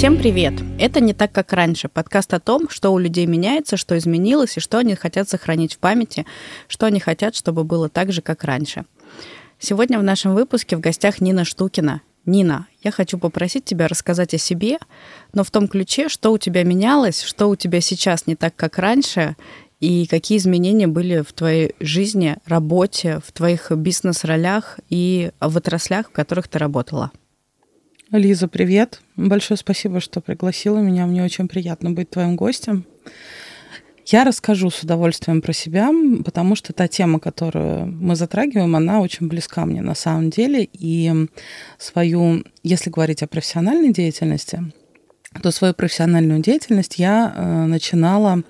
[0.00, 0.54] Всем привет!
[0.78, 4.60] Это «Не так, как раньше»— подкаст о том, что у людей меняется, что изменилось и
[4.60, 6.24] что они хотят сохранить в памяти,
[6.68, 8.86] что они хотят, чтобы было так же, как раньше.
[9.58, 12.00] Сегодня в нашем выпуске в гостях Нина Штукина.
[12.24, 14.78] Нина, я хочу попросить тебя рассказать о себе,
[15.34, 18.78] но в том ключе, что у тебя менялось, что у тебя сейчас не так, как
[18.78, 19.36] раньше,
[19.80, 26.12] и какие изменения были в твоей жизни, работе, в твоих бизнес-ролях и в отраслях, в
[26.12, 27.10] которых ты работала.
[28.12, 29.02] Лиза, привет.
[29.14, 31.06] Большое спасибо, что пригласила меня.
[31.06, 32.84] Мне очень приятно быть твоим гостем.
[34.04, 35.90] Я расскажу с удовольствием про себя,
[36.24, 40.68] потому что та тема, которую мы затрагиваем, она очень близка мне на самом деле.
[40.72, 41.28] И
[41.78, 44.60] свою, если говорить о профессиональной деятельности,
[45.40, 48.42] то свою профессиональную деятельность я э, начинала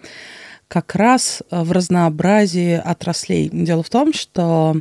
[0.69, 3.51] как раз в разнообразии отраслей.
[3.53, 4.81] Дело в том, что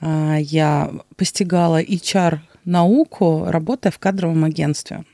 [0.00, 5.04] э, я постигала HR науку, работая в кадровом агентстве.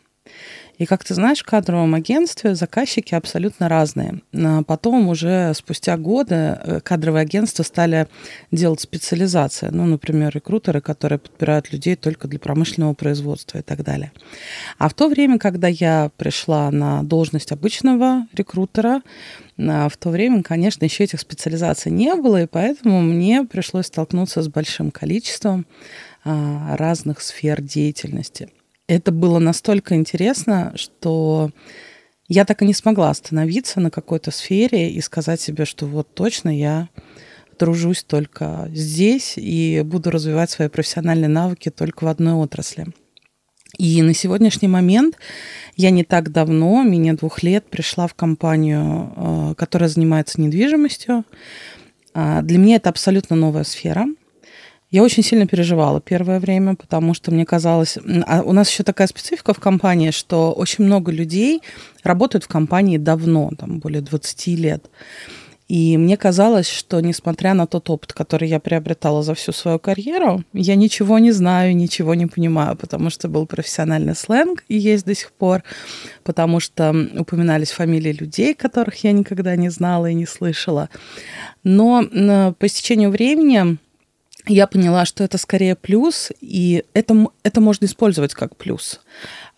[0.79, 4.21] И, как ты знаешь, в кадровом агентстве заказчики абсолютно разные.
[4.35, 8.09] А потом уже спустя годы э, кадровые агентства стали
[8.51, 9.69] делать специализации.
[9.71, 14.13] Ну, например, рекрутеры, которые подбирают людей только для промышленного производства и так далее.
[14.79, 19.03] А в то время, когда я пришла на должность обычного рекрутера,
[19.59, 24.43] а в то время, конечно, еще этих специализаций не было, и поэтому мне пришлось столкнуться
[24.43, 25.67] с большим количеством
[26.25, 28.49] а, разных сфер деятельности.
[28.89, 31.51] Это было настолько интересно, что
[32.29, 36.57] я так и не смогла остановиться на какой-то сфере и сказать себе, что вот точно
[36.57, 36.89] я
[37.59, 42.87] тружусь только здесь и буду развивать свои профессиональные навыки только в одной отрасли.
[43.79, 45.17] И на сегодняшний момент
[45.77, 51.25] я не так давно, менее двух лет, пришла в компанию, а, которая занимается недвижимостью.
[52.15, 54.07] А, для меня это абсолютно новая сфера–
[54.93, 57.99] я очень сильно переживала первое время, потому что мне казалось...
[58.27, 61.63] А у нас еще такая специфика в компании, что очень много людей
[62.05, 64.91] работают в компании давно, там более 20 лет.
[65.67, 70.45] И мне казалось, что несмотря на тот опыт, который я приобретала за всю свою карьеру,
[70.53, 75.15] я ничего не знаю, ничего не понимаю, потому что был профессиональный сленг и есть до
[75.15, 75.63] сих пор,
[76.25, 80.91] потому что упоминались фамилии людей, которых я никогда не знала и не слышала.
[81.65, 82.03] Но
[82.59, 83.79] по истечению времени
[84.47, 89.01] я поняла, что это скорее плюс, и это, это можно использовать как плюс,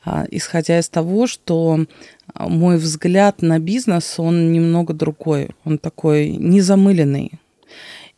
[0.04, 1.86] а, исходя из того, что
[2.32, 7.32] а, мой взгляд на бизнес, он немного другой, он такой незамыленный.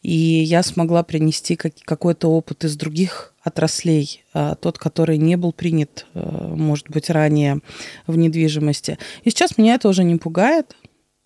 [0.02, 6.06] И я смогла принести какой-то опыт из других отраслей, а, тот, который не был принят,
[6.14, 7.60] может быть, ранее
[8.06, 8.98] в недвижимости.
[9.22, 10.76] И сейчас меня это уже не пугает,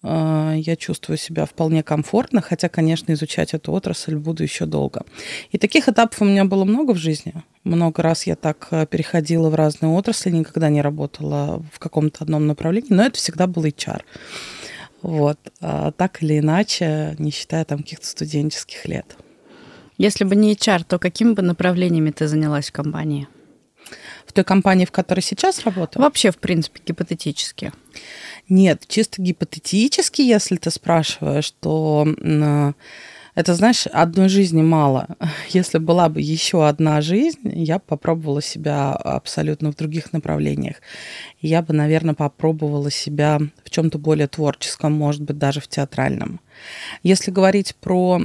[0.02, 5.02] я чувствую себя вполне комфортно, хотя, конечно, изучать эту отрасль буду еще долго.
[5.50, 7.34] И таких этапов у меня было много в жизни.
[7.64, 12.46] Много раз я так э, переходила в разные отрасли, никогда не работала в каком-то одном
[12.46, 14.00] направлении, но это всегда был HR.
[15.02, 15.38] Вот.
[15.60, 19.16] А так или иначе, не считая там каких-то студенческих лет.
[19.98, 23.28] Если бы не HR, то какими бы направлениями ты занялась в компании?
[24.30, 26.04] В той компании, в которой сейчас работаю?
[26.04, 27.72] Вообще, в принципе, гипотетически.
[28.48, 32.06] Нет, чисто гипотетически, если ты спрашиваешь, то
[33.34, 35.08] это, знаешь, одной жизни мало.
[35.48, 40.76] Если была бы еще одна жизнь, я бы попробовала себя абсолютно в других направлениях.
[41.40, 46.40] Я бы, наверное, попробовала себя в чем-то более творческом, может быть, даже в театральном.
[47.02, 48.20] Если говорить про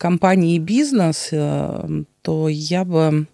[0.00, 3.28] компании и бизнес, э, то я бы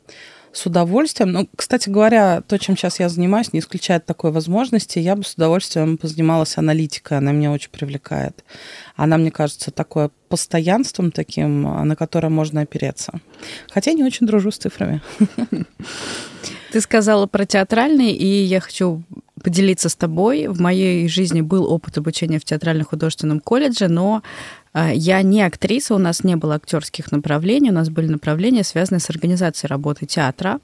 [0.54, 1.32] с удовольствием.
[1.32, 4.98] Ну, кстати говоря, то, чем сейчас я занимаюсь, не исключает такой возможности.
[4.98, 7.18] Я бы с удовольствием позанималась аналитикой.
[7.18, 8.44] Она меня очень привлекает.
[8.96, 13.12] Она, мне кажется, такое постоянством таким, на которое можно опереться.
[13.68, 15.02] Хотя не очень дружу с цифрами.
[16.72, 19.02] Ты сказала про театральный, и я хочу
[19.42, 20.46] поделиться с тобой.
[20.46, 24.22] В моей жизни был опыт обучения в театрально-художественном колледже, но
[24.74, 29.08] я не актриса, у нас не было актерских направлений, у нас были направления, связанные с
[29.08, 30.58] организацией работы театра,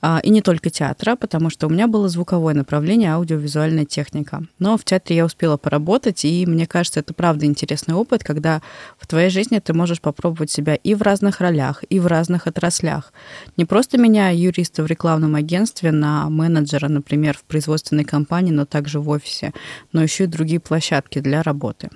[0.00, 4.44] а, и не только театра, потому что у меня было звуковое направление, аудиовизуальная техника.
[4.60, 8.62] Но в театре я успела поработать, и мне кажется, это правда интересный опыт, когда
[8.96, 13.12] в твоей жизни ты можешь попробовать себя и в разных ролях, и в разных отраслях.
[13.56, 19.00] Не просто меняя юриста в рекламном агентстве на менеджера, например, в производственной компании, но также
[19.00, 19.52] в офисе,
[19.92, 21.90] но еще и другие площадки для работы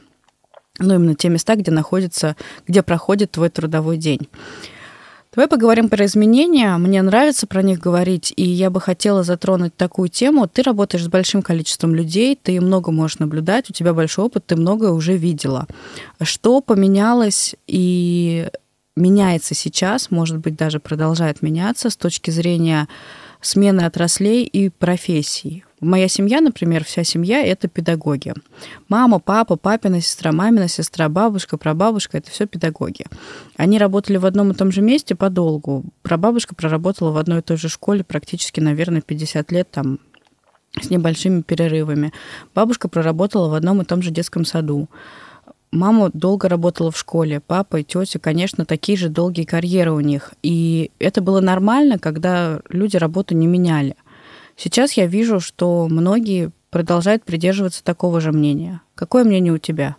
[0.79, 2.37] ну, именно те места, где находится,
[2.67, 4.29] где проходит твой трудовой день.
[5.35, 6.77] Давай поговорим про изменения.
[6.77, 10.47] Мне нравится про них говорить, и я бы хотела затронуть такую тему.
[10.47, 14.57] Ты работаешь с большим количеством людей, ты много можешь наблюдать, у тебя большой опыт, ты
[14.57, 15.67] многое уже видела.
[16.21, 18.51] Что поменялось и
[18.95, 22.87] меняется сейчас, может быть, даже продолжает меняться с точки зрения
[23.43, 25.65] смены отраслей и профессий.
[25.81, 28.35] Моя семья, например, вся семья— это педагоги.
[28.89, 33.05] Мама, папа, папина сестра, мамина сестра, бабушка, прабабушка— это все педагоги.
[33.57, 35.85] Они работали в одном и том же месте подолгу.
[36.03, 39.99] Прабабушка проработала в одной и той же школе практически, наверное, 50 лет там
[40.81, 42.13] с небольшими перерывами.
[42.55, 44.89] Бабушка проработала в одном и том же детском саду.
[45.73, 50.35] Мама долго работала в школе, папа и тетя, конечно, такие же долгие карьеры у них.
[50.43, 53.97] И это было нормально, когда люди работу не меняли.
[54.55, 58.83] Сейчас я вижу, что многие продолжают придерживаться такого же мнения.
[58.95, 59.97] Какое мнение у тебя?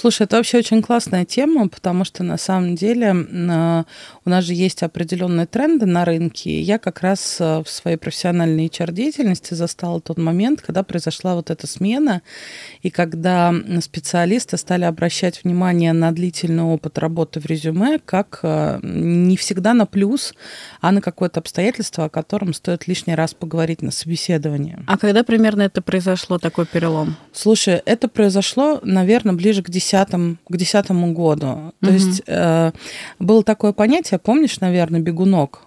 [0.00, 3.16] Слушай, это вообще очень классная тема, потому что на самом деле
[3.50, 3.84] а,
[4.24, 6.60] у нас же есть определенные тренды на рынке.
[6.60, 11.66] Я как раз а, в своей профессиональной HR-деятельности застала тот момент, когда произошла вот эта
[11.66, 12.22] смена,
[12.82, 19.36] и когда специалисты стали обращать внимание на длительный опыт работы в резюме как а, не
[19.36, 20.32] всегда на плюс,
[20.80, 24.78] а на какое-то обстоятельство, о котором стоит лишний раз поговорить на собеседовании.
[24.86, 27.16] А когда примерно это произошло, такой перелом?
[27.32, 31.72] Слушай, это произошло, наверное, ближе к 10 десятом, к десятому году.
[31.80, 31.92] То угу.
[31.92, 32.72] есть э,
[33.18, 35.62] было такое понятие, помнишь, наверное, бегунок?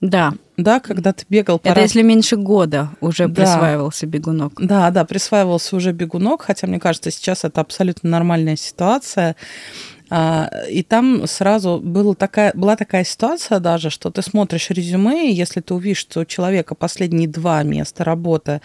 [0.00, 0.32] Да.
[0.56, 1.90] Да, когда ты бегал по Это раз...
[1.90, 3.34] если меньше года уже да.
[3.34, 4.54] присваивался бегунок.
[4.58, 9.36] Да, да, присваивался уже бегунок, хотя, мне кажется, сейчас это абсолютно нормальная ситуация.
[10.10, 15.34] А, и там сразу была такая, была такая ситуация даже, что ты смотришь резюме, и
[15.34, 18.60] если ты увидишь, что у человека последние два места работы,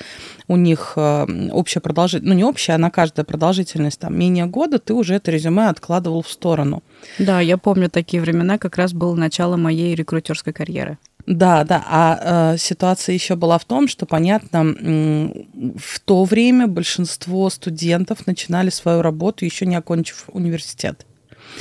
[0.47, 4.79] у них а, общая продолжительность, ну не общая, а на каждая продолжительность там менее года,
[4.79, 6.83] ты уже это резюме откладывал в сторону.
[7.19, 10.97] Да, я помню такие времена, как раз было начало моей рекрутерской карьеры.
[11.27, 11.83] Да, да.
[11.87, 18.69] А э, ситуация еще была в том, что, понятно, в то время большинство студентов начинали
[18.69, 21.05] свою работу еще не окончив университет.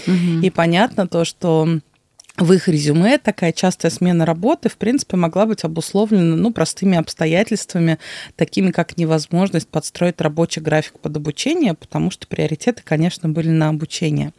[0.06, 0.40] Угу.
[0.42, 1.68] И понятно то, что
[2.36, 8.00] в их резюме такая частая смена работы, в принципе, могла быть обусловлена ну, простыми обстоятельствами,
[8.34, 14.32] такими как невозможность подстроить рабочий график под обучение, потому что приоритеты, конечно, были на обучение.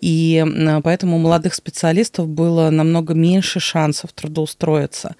[0.00, 0.44] И
[0.84, 5.16] поэтому у молодых специалистов было намного меньше шансов трудоустроиться.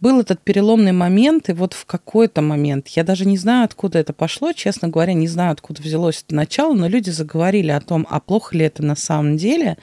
[0.00, 4.14] Был этот переломный момент, и вот в какой-то момент, я даже не знаю, откуда это
[4.14, 8.18] пошло, честно говоря, не знаю, откуда взялось это начало, но люди заговорили о том, а
[8.18, 9.76] плохо ли это на самом деле,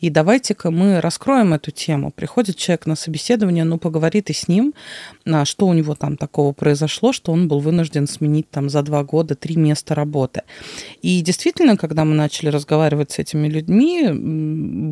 [0.00, 2.10] и давайте-ка мы раскроем эту тему.
[2.10, 4.74] Приходит человек на собеседование, ну, поговорит и с ним,
[5.26, 9.04] а, что у него там такого произошло, что он был вынужден сменить там за два
[9.04, 10.42] года три места работы.
[11.02, 14.10] И действительно, когда мы начали разговаривать с этими людьми,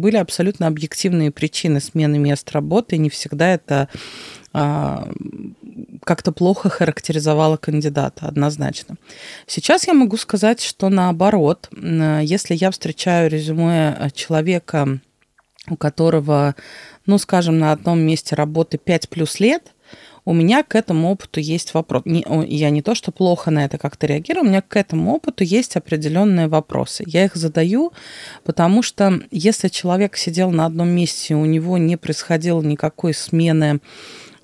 [0.00, 3.88] были абсолютно объективные причины смены мест работы, и не всегда это
[4.52, 5.08] а,
[6.04, 8.94] как-то плохо характеризовала кандидата, однозначно.
[9.48, 11.68] Сейчас я могу сказать, что наоборот,
[12.22, 15.00] если я встречаю резюме человека,
[15.68, 16.54] у которого,
[17.06, 19.72] ну, скажем, на одном месте работы 5 плюс лет,
[20.24, 22.02] у меня к этому опыту есть вопрос.
[22.04, 25.42] Не, я не то, что плохо на это как-то реагирую, у меня к этому опыту
[25.42, 27.02] есть определенные вопросы.
[27.06, 27.92] Я их задаю,
[28.44, 33.80] потому что если человек сидел на одном месте, у него не происходило никакой смены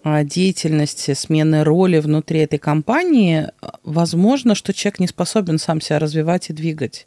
[0.02, 3.48] а, деятельности, смены роли внутри этой компании,
[3.84, 7.06] возможно, что человек не способен сам себя развивать и двигать.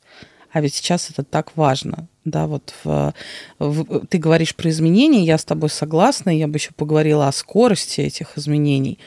[0.51, 2.07] А ведь сейчас это так важно.
[2.23, 3.13] Да, вот в,
[3.57, 8.01] в, ты говоришь про изменения, я с тобой согласна, я бы еще поговорила о скорости
[8.01, 8.99] этих изменений.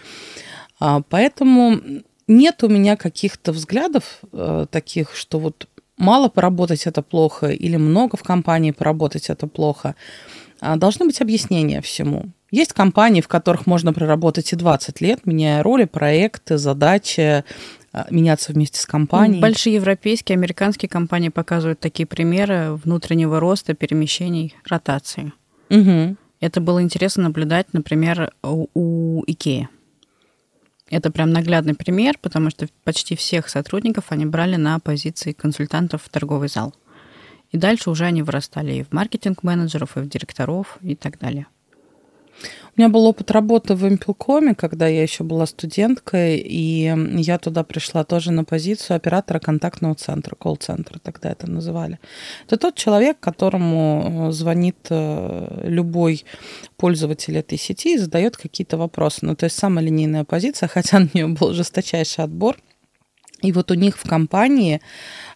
[0.80, 1.80] А, поэтому
[2.26, 8.16] нет у меня каких-то взглядов а, таких, что вот мало поработать это плохо или много
[8.16, 9.94] в компании поработать это плохо.
[10.60, 12.30] А, должны быть объяснения всему.
[12.54, 17.42] Есть компании, в которых можно проработать и 20 лет, меняя роли, проекты, задачи,
[17.92, 19.40] а, меняться вместе с компанией.
[19.40, 25.32] Большие европейские, американские компании показывают такие примеры внутреннего роста, перемещений, ротации.
[25.68, 26.14] Угу.
[26.38, 29.68] Это было интересно наблюдать, например, у, у Икеи.
[30.90, 36.08] Это прям наглядный пример, потому что почти всех сотрудников они брали на позиции консультантов в
[36.08, 36.72] торговый зал.
[37.50, 41.46] И дальше уже они вырастали и в маркетинг-менеджеров, и в директоров, и так далее.
[42.76, 47.62] У меня был опыт работы в Импелкоме, когда я еще была студенткой, и я туда
[47.62, 52.00] пришла тоже на позицию оператора контактного центра, колл-центра тогда это называли.
[52.46, 56.24] Это тот человек, которому звонит э, любой
[56.76, 59.20] пользователь этой сети и задает какие-то вопросы.
[59.22, 62.56] Ну, то есть самая линейная позиция, хотя на нее был жесточайший отбор–
[63.42, 64.80] И вот у них в компании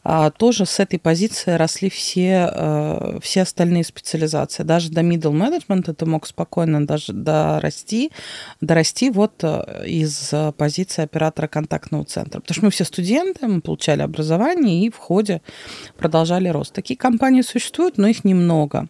[0.03, 4.63] а, тоже с этой позиции росли все, а, все остальные специализации.
[4.63, 8.11] Даже до middle management ты мог спокойно даже дорасти,
[8.63, 12.41] дорасти вот а, из позиции оператора контактного центра.
[12.41, 15.43] Потому что мы все студенты, мы получали образование и в ходе
[15.99, 16.73] продолжали рост.
[16.73, 18.89] Такие компании существуют, но их немного.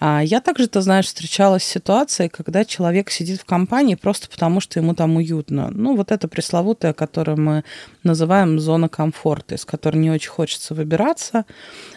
[0.00, 4.80] Я также, ты знаешь, встречалась с ситуацией, когда человек сидит в компании просто потому, что
[4.80, 5.70] ему там уютно.
[5.70, 7.64] Ну, вот это пресловутое, которое мы
[8.02, 11.44] называем зона комфорта, из которой не очень хочется выбираться,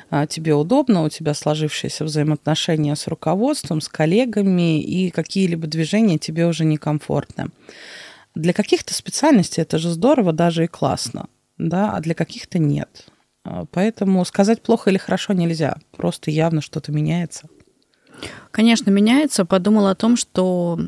[0.10, 6.48] а, тебе удобно, у тебя сложившиеся взаимоотношения с руководством, с коллегами, и какие-либо движения тебе
[6.48, 7.48] уже некомфортны.
[8.36, 13.08] Для каких-то специальностей это же здорово, даже и классно, да, а для каких-то нет.
[13.44, 17.48] А, поэтому сказать плохо или хорошо нельзя, просто явно что-то меняется.
[18.52, 19.46] Конечно, меняется.
[19.46, 20.80] Подумала о том, что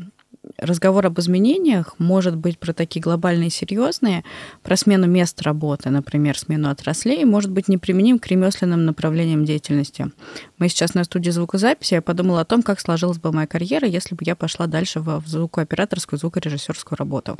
[0.58, 4.24] разговор об изменениях может быть про такие глобальные серьезные,
[4.62, 10.10] про смену мест работы, например, смену отраслей, может быть неприменим к ремесленным направлениям деятельности.
[10.58, 14.14] Мы сейчас на студии звукозаписи, я подумала о том, как сложилась бы моя карьера, если
[14.14, 17.38] бы я пошла дальше в звукооператорскую, звукорежиссерскую работу.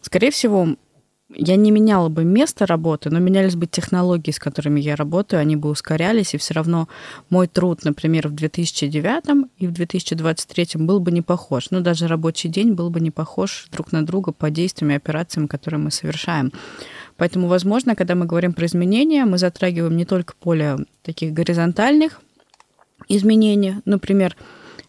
[0.00, 0.76] Скорее всего,
[1.34, 5.56] я не меняла бы место работы, но менялись бы технологии, с которыми я работаю, они
[5.56, 6.88] бы ускорялись, и все равно
[7.30, 11.70] мой труд, например, в 2009 и в 2023 был бы не похож.
[11.70, 15.48] Ну, даже рабочий день был бы не похож друг на друга по действиям и операциям,
[15.48, 16.52] которые мы совершаем.
[17.16, 22.20] Поэтому, возможно, когда мы говорим про изменения, мы затрагиваем не только поле таких горизонтальных
[23.08, 24.36] изменений, например,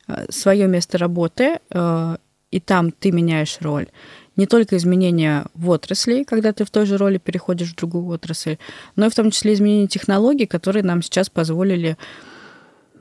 [0.07, 2.17] э, свое место работы, э,
[2.51, 3.87] и там ты меняешь роль
[4.35, 8.57] не только изменения в отрасли, когда ты в той же роли переходишь в другую отрасль,
[8.95, 11.97] но и в том числе изменения технологий, которые нам сейчас позволили,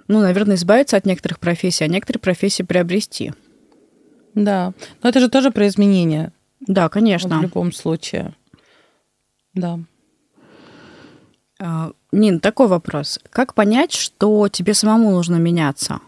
[0.09, 3.33] ну, наверное, избавиться от некоторых профессий, а некоторые профессии приобрести.
[4.35, 4.73] Да,
[5.03, 6.33] но это же тоже про изменения.
[6.61, 7.39] Да, конечно.
[7.39, 8.35] В любом случае.
[9.55, 9.81] Да.
[11.61, 13.21] А, Нин, такой вопрос.
[13.31, 16.01] Как понять, что тебе самому нужно меняться?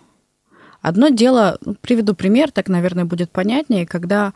[0.81, 4.35] Одно дело, ну, приведу пример, так, наверное, будет понятнее, когда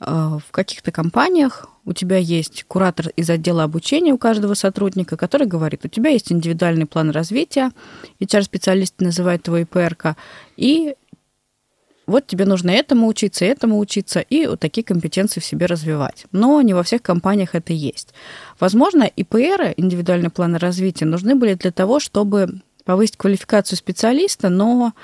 [0.00, 5.84] в каких-то компаниях у тебя есть куратор из отдела обучения у каждого сотрудника, который говорит,
[5.84, 7.72] у тебя есть индивидуальный план развития,
[8.20, 10.16] HR-специалист называет твой ИПРК,
[10.56, 10.94] и
[12.06, 16.26] вот тебе нужно этому учиться, этому учиться, и вот такие компетенции в себе развивать.
[16.32, 18.14] Но не во всех компаниях это есть.
[18.58, 24.94] Возможно, ИПР, индивидуальный план развития, нужны были для того, чтобы повысить квалификацию специалиста, но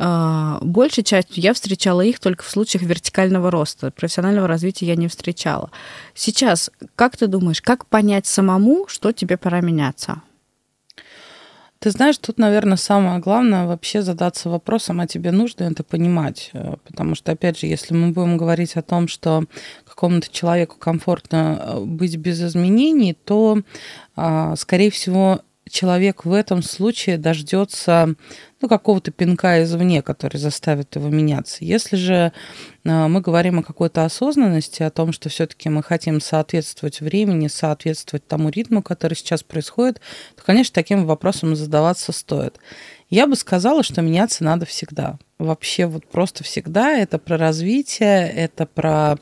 [0.00, 3.90] большей частью я встречала их только в случаях вертикального роста.
[3.90, 5.70] Профессионального развития я не встречала.
[6.14, 10.22] Сейчас, как ты думаешь, как понять самому, что тебе пора меняться?
[11.80, 16.50] Ты знаешь, тут, наверное, самое главное вообще задаться вопросом, а тебе нужно это понимать.
[16.52, 19.44] Э, потому что, опять же, если мы будем говорить о том, что
[19.86, 23.62] какому-то человеку комфортно э, быть без изменений, то,
[24.14, 25.40] а, скорее всего,
[25.70, 28.14] человек в этом случае дождется
[28.60, 31.64] ну, какого-то пинка извне, который заставит его меняться.
[31.64, 32.32] Если же
[32.84, 38.26] а, мы говорим о какой-то осознанности, о том, что все-таки мы хотим соответствовать времени, соответствовать
[38.26, 40.00] тому ритму, который сейчас происходит,
[40.36, 42.58] то, конечно, таким вопросом задаваться стоит.
[43.08, 45.18] Я бы сказала, что меняться надо всегда.
[45.38, 46.92] Вообще вот просто всегда.
[46.92, 49.16] Это про развитие, это про,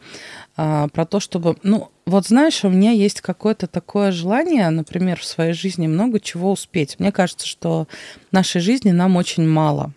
[0.57, 1.57] а, про то, чтобы...
[1.63, 6.53] Ну, вот знаешь, у меня есть какое-то такое желание, например, в своей жизни много чего
[6.53, 6.97] успеть.
[6.99, 7.89] Мне кажется, что
[8.33, 9.93] нашей жизни нам очень мало.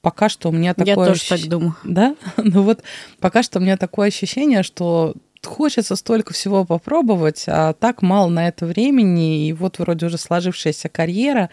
[0.00, 0.88] Пока что у меня такое...
[0.88, 1.28] Я тоже ощущ...
[1.28, 1.76] так думаю.
[1.84, 2.16] Да?
[2.36, 2.82] Ну вот
[3.20, 8.48] пока что у меня такое ощущение, что хочется столько всего попробовать, а так мало на
[8.48, 11.50] это времени, и вот вроде уже сложившаяся карьера.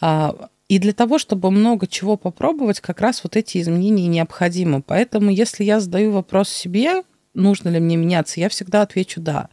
[0.00, 4.82] А, и для того, чтобы много чего попробовать, как раз вот эти изменения необходимы.
[4.82, 7.02] Поэтому, если я задаю вопрос себе,
[7.34, 9.48] нужно ли мне меняться, я всегда отвечу «да».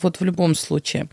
[0.00, 1.08] Вот в любом случае.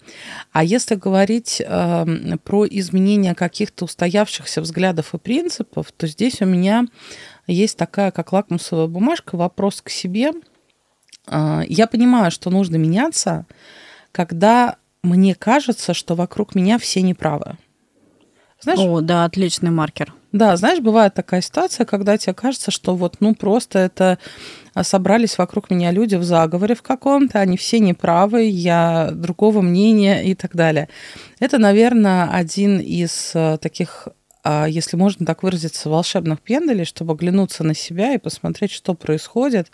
[0.51, 2.05] А если говорить э,
[2.43, 6.85] про изменение каких-то устоявшихся взглядов и принципов, то здесь у меня
[7.47, 10.33] есть такая, как лакмусовая бумажка, вопрос к себе.
[11.27, 13.45] Э, я понимаю, что нужно меняться,
[14.11, 17.57] когда мне кажется, что вокруг меня все неправы.
[18.59, 20.13] Знаешь, О, да, отличный маркер.
[20.33, 24.17] Да, знаешь, бывает такая ситуация, когда тебе кажется, что вот, ну, просто это
[24.73, 30.23] а, собрались вокруг меня люди в заговоре в каком-то, они все неправы, я другого мнения
[30.23, 30.89] и так далее.
[31.39, 34.07] Это, наверное, один из э, таких
[34.45, 39.71] если можно так выразиться, волшебных пенделей, чтобы оглянуться на себя и посмотреть, что происходит,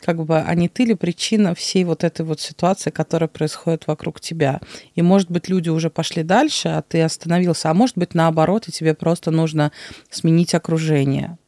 [0.00, 4.20] как бы, а не ты ли причина всей вот этой вот ситуации, которая происходит вокруг
[4.20, 4.60] тебя.
[4.94, 8.72] И, может быть, люди уже пошли дальше, а ты остановился, а может быть, наоборот, и
[8.72, 9.72] тебе просто нужно
[10.10, 11.38] сменить окружение.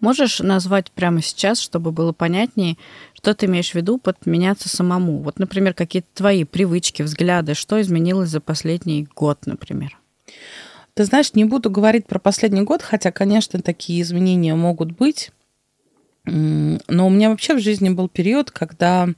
[0.00, 2.76] Можешь назвать прямо сейчас, чтобы было понятнее,
[3.14, 5.18] Что ты имеешь в виду под меняться самому?
[5.18, 9.98] Вот, например, какие-то твои привычки, взгляды, что изменилось за последний год, например?
[10.94, 15.30] Ты знаешь, не буду говорить про последний год, хотя, конечно, такие изменения могут быть.
[16.24, 19.08] Но у меня вообще в жизни был период, когда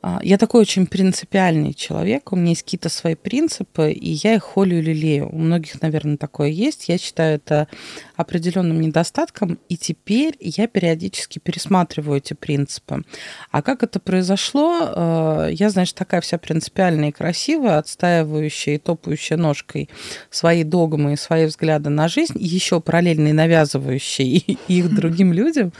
[0.00, 4.44] а, я такой очень принципиальный человек, у меня есть какие-то свои принципы, и я их
[4.44, 5.28] холю лелею.
[5.28, 6.88] У многих, наверное, такое есть.
[6.88, 7.66] Я считаю это
[8.16, 13.04] определенным недостатком, и теперь я периодически пересматриваю эти принципы.
[13.50, 14.78] А как это произошло?
[14.80, 19.88] А, я, значит, такая вся принципиальная и красивая, отстаивающая и топающая ножкой
[20.30, 24.36] свои догмы и свои взгляды на жизнь, еще параллельно и навязывающие
[24.68, 25.72] их другим людям.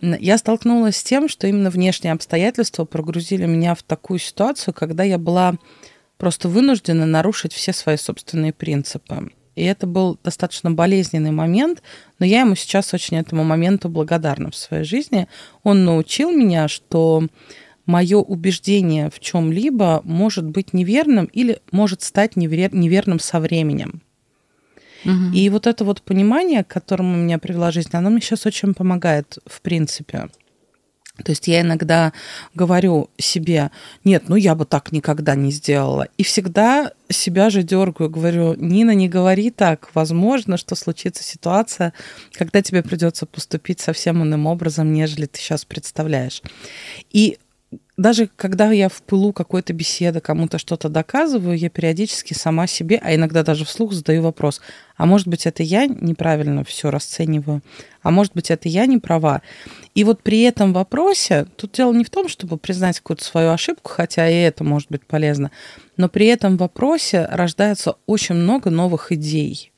[0.00, 5.18] Я столкнулась с тем, что именно внешние обстоятельства прогрузили меня в такую ситуацию, когда я
[5.18, 5.54] была
[6.16, 9.30] просто вынуждена нарушить все свои собственные принципы.
[9.58, 11.82] И это был достаточно болезненный момент,
[12.20, 15.26] но я ему сейчас очень этому моменту благодарна в своей жизни.
[15.64, 17.26] Он научил меня, что
[17.84, 22.72] мое убеждение в чем-либо может быть неверным или может стать невер...
[22.72, 24.00] неверным со временем.
[25.04, 25.34] Угу.
[25.34, 29.38] И вот это вот понимание, к которому меня привела жизнь, оно мне сейчас очень помогает,
[29.44, 30.28] в принципе.
[31.24, 32.12] То есть я иногда
[32.54, 33.70] говорю себе,
[34.04, 36.06] нет, ну я бы так никогда не сделала.
[36.16, 39.90] И всегда себя же дергаю, говорю, Нина, не говори так.
[39.94, 41.92] Возможно, что случится ситуация,
[42.32, 46.42] когда тебе придется поступить совсем иным образом, нежели ты сейчас представляешь.
[47.10, 47.38] И
[47.98, 53.12] даже когда я в пылу какой-то беседы кому-то что-то доказываю, я периодически сама себе, а
[53.12, 54.60] иногда даже вслух задаю вопрос,
[54.96, 57.60] а может быть это я неправильно все расцениваю,
[58.02, 59.42] а может быть это я не права.
[59.96, 63.90] И вот при этом вопросе, тут дело не в том, чтобы признать какую-то свою ошибку,
[63.90, 65.50] хотя и это может быть полезно,
[65.96, 69.72] но при этом вопросе рождается очень много новых идей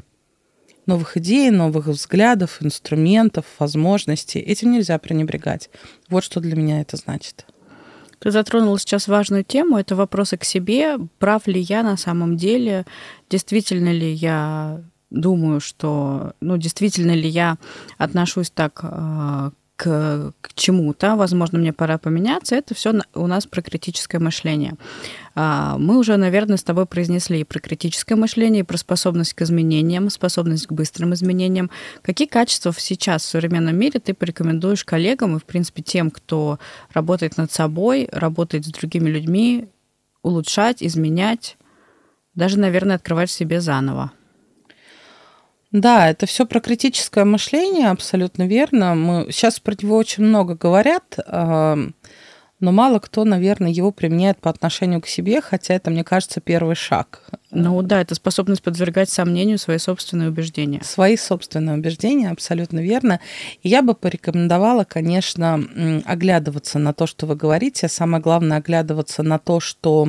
[0.86, 4.40] новых идей, новых взглядов, инструментов, возможностей.
[4.40, 5.70] Этим нельзя пренебрегать.
[6.08, 7.46] Вот что для меня это значит.
[8.20, 10.98] Ты затронула сейчас важную тему, это вопросы к себе.
[11.18, 12.84] Прав ли я на самом деле?
[13.30, 17.56] Действительно ли я думаю, что, ну, действительно ли я
[17.98, 19.50] отношусь так э,
[19.80, 24.74] к, к чему-то, возможно, мне пора поменяться, это все у нас про критическое мышление.
[25.34, 29.40] А, мы уже, наверное, с тобой произнесли и про критическое мышление, и про способность к
[29.40, 31.70] изменениям, способность к быстрым изменениям.
[32.02, 36.58] Какие качества сейчас в современном мире ты порекомендуешь коллегам и, в принципе, тем, кто
[36.92, 39.66] работает над собой, работает с другими людьми,
[40.22, 41.56] улучшать, изменять,
[42.34, 44.12] даже, наверное, открывать в себе заново?
[45.72, 48.94] Да, это все про критическое мышление, абсолютно верно.
[48.94, 51.18] Мы сейчас про него очень много говорят,
[52.62, 56.74] но мало кто, наверное, его применяет по отношению к себе, хотя это, мне кажется, первый
[56.74, 57.30] шаг.
[57.50, 60.82] Ну да, это способность подвергать сомнению свои собственные убеждения.
[60.82, 63.18] Свои собственные убеждения, абсолютно верно.
[63.62, 65.64] И я бы порекомендовала, конечно,
[66.04, 70.08] оглядываться на то, что вы говорите, а самое главное, оглядываться на то, что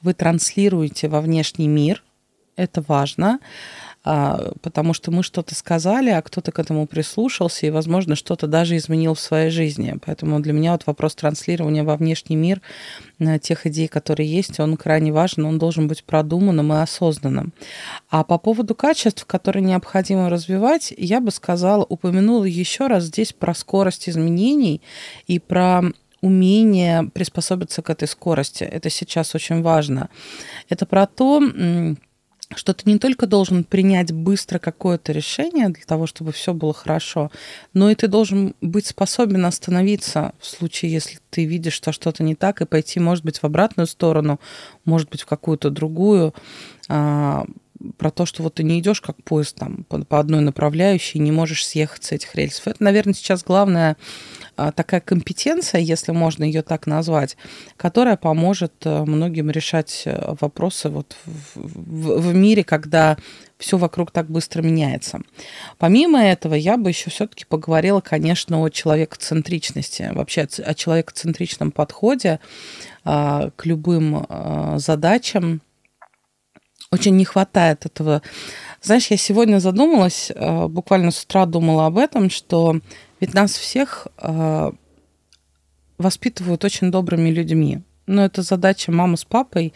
[0.00, 2.02] вы транслируете во внешний мир.
[2.56, 3.38] Это важно.
[4.04, 8.76] А, потому что мы что-то сказали, а кто-то к этому прислушался и, возможно, что-то даже
[8.76, 9.96] изменил в своей жизни.
[10.04, 12.60] Поэтому для меня вот вопрос транслирования во внешний мир
[13.20, 17.52] э, тех идей, которые есть, он крайне важен, он должен быть продуманным и осознанным.
[18.10, 23.54] А по поводу качеств, которые необходимо развивать, я бы сказала, упомянула еще раз здесь про
[23.54, 24.82] скорость изменений
[25.28, 25.82] и про
[26.20, 28.64] умение приспособиться к этой скорости.
[28.64, 30.08] Это сейчас очень важно.
[30.68, 31.40] Это про то,
[32.56, 37.30] что ты не только должен принять быстро какое-то решение для того, чтобы все было хорошо,
[37.72, 42.34] но и ты должен быть способен остановиться в случае, если ты видишь, что что-то не
[42.34, 44.40] так, и пойти, может быть, в обратную сторону,
[44.84, 46.34] может быть, в какую-то другую,
[46.88, 47.44] а,
[47.98, 51.32] про то, что вот ты не идешь как поезд там по, по одной направляющей, не
[51.32, 52.68] можешь съехать с этих рельсов.
[52.68, 53.96] Это, наверное, сейчас главная
[54.56, 57.36] а, такая компетенция, если можно ее так назвать,
[57.76, 63.16] которая поможет э, многим решать э, вопросы вот в, в, в мире, когда
[63.62, 65.20] все вокруг так быстро меняется.
[65.78, 72.40] Помимо этого, я бы еще все-таки поговорила, конечно, о человекоцентричности, вообще о человекоцентричном подходе
[73.04, 75.62] а, к любым а, задачам.
[76.90, 78.22] Очень не хватает этого.
[78.82, 80.30] Знаешь, я сегодня задумалась,
[80.68, 82.80] буквально с утра думала об этом, что
[83.22, 84.72] ведь нас всех э,
[85.96, 87.82] воспитывают очень добрыми людьми.
[88.06, 89.72] Но это задача мамы с папой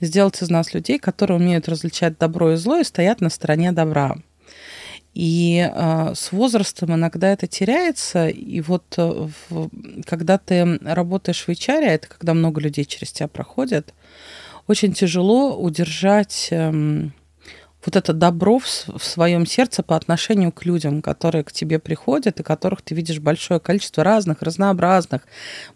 [0.00, 4.16] сделать из нас людей, которые умеют различать добро и зло и стоят на стороне добра.
[5.14, 8.28] И э, с возрастом иногда это теряется.
[8.28, 9.70] И вот э, в,
[10.04, 13.94] когда ты работаешь в HR, это когда много людей через тебя проходят,
[14.70, 17.08] очень тяжело удержать э,
[17.84, 18.64] вот это добро в,
[18.98, 23.18] в своем сердце по отношению к людям, которые к тебе приходят и которых ты видишь
[23.18, 25.22] большое количество разных, разнообразных.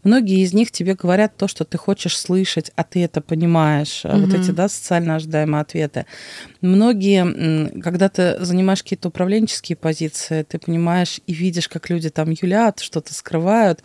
[0.04, 4.04] Многие из них тебе говорят то, что ты хочешь слышать, а ты это понимаешь.
[4.04, 4.20] Mm-hmm.
[4.26, 6.06] Вот эти, да, социально ожидаемые ответы.
[6.60, 12.78] Многие, когда ты занимаешь какие-то управленческие позиции, ты понимаешь и видишь, как люди там юлят,
[12.78, 13.82] что-то скрывают.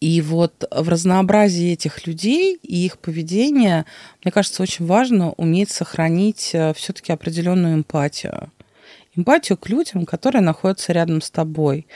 [0.00, 3.86] И вот в разнообразии этих людей и их поведения,
[4.22, 8.52] мне кажется, очень важно уметь сохранить э, все-таки определенную эмпатию.
[9.14, 11.86] Эмпатию к людям, которые находятся рядом с тобой.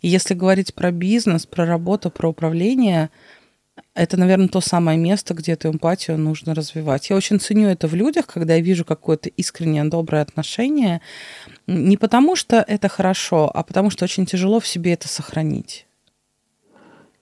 [0.00, 3.10] И если говорить про бизнес, про работу, про управление,
[3.94, 7.10] это, наверное, то самое место, где эту эмпатию нужно развивать.
[7.10, 11.02] Я очень ценю это в людях, когда я вижу какое-то искреннее доброе отношение.
[11.66, 15.86] Не потому, что это хорошо, а потому, что очень тяжело в себе это сохранить.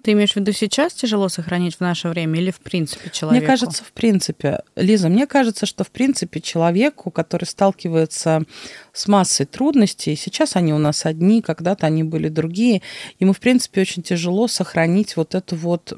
[0.03, 3.41] Ты имеешь в виду сейчас тяжело сохранить в наше время или в принципе человеку?
[3.41, 4.61] Мне кажется, в принципе.
[4.77, 8.45] Лиза, мне кажется, что в принципе человеку, который сталкивается
[8.93, 12.81] с массой трудностей, сейчас они у нас одни, когда-то они были другие,
[13.19, 15.93] ему в принципе очень тяжело сохранить вот эту вот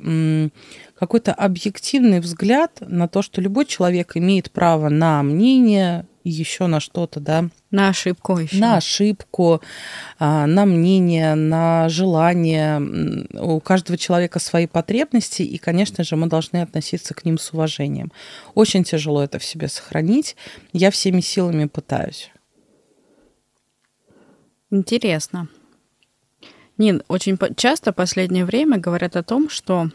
[0.98, 7.20] какой-то объективный взгляд на то, что любой человек имеет право на мнение, еще на что-то,
[7.20, 7.50] да.
[7.70, 8.56] На ошибку еще.
[8.56, 9.62] На ошибку,
[10.18, 12.80] а, на мнение, на желание.
[13.38, 18.10] У каждого человека свои потребности, и, конечно же, мы должны относиться к ним с уважением.
[18.54, 20.36] Очень тяжело это в себе сохранить.
[20.72, 22.32] Я всеми силами пытаюсь.
[24.70, 25.48] Интересно.
[26.76, 29.90] Нин, очень часто в последнее время говорят о том, что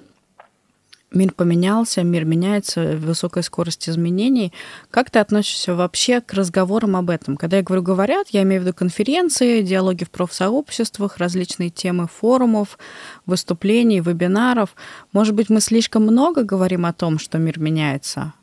[1.11, 4.53] мир поменялся, мир меняется, высокая скорость изменений.
[4.91, 7.37] Как ты относишься вообще к разговорам об этом?
[7.37, 12.77] Когда я говорю «говорят», я имею в виду конференции, диалоги в профсообществах, различные темы форумов,
[13.25, 14.75] выступлений, вебинаров.
[15.11, 18.33] Может быть, мы слишком много говорим о том, что мир меняется?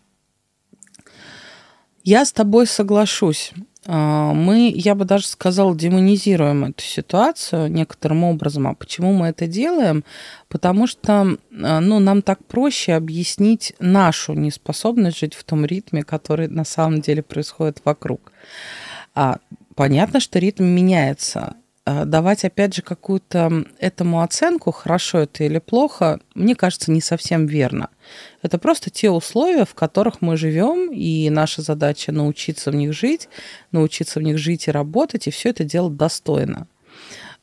[2.04, 3.52] Я с тобой соглашусь.
[3.86, 8.68] А, мы, я бы даже сказала, демонизируем эту ситуацию некоторым образом.
[8.68, 10.04] А почему мы это делаем?
[10.48, 16.48] Потому что а, ну, нам так проще объяснить нашу неспособность жить в том ритме, который
[16.48, 18.32] на самом деле происходит вокруг.
[19.14, 19.38] А,
[19.74, 21.56] понятно, что ритм меняется.
[21.84, 27.46] А, давать, опять же, какую-то этому оценку, хорошо это или плохо, мне кажется, не совсем
[27.46, 27.88] верно.
[28.40, 33.28] Это просто те условия, в которых мы живем, и наша задача научиться в них жить,
[33.72, 36.68] научиться в них жить и работать, и все это делать достойно.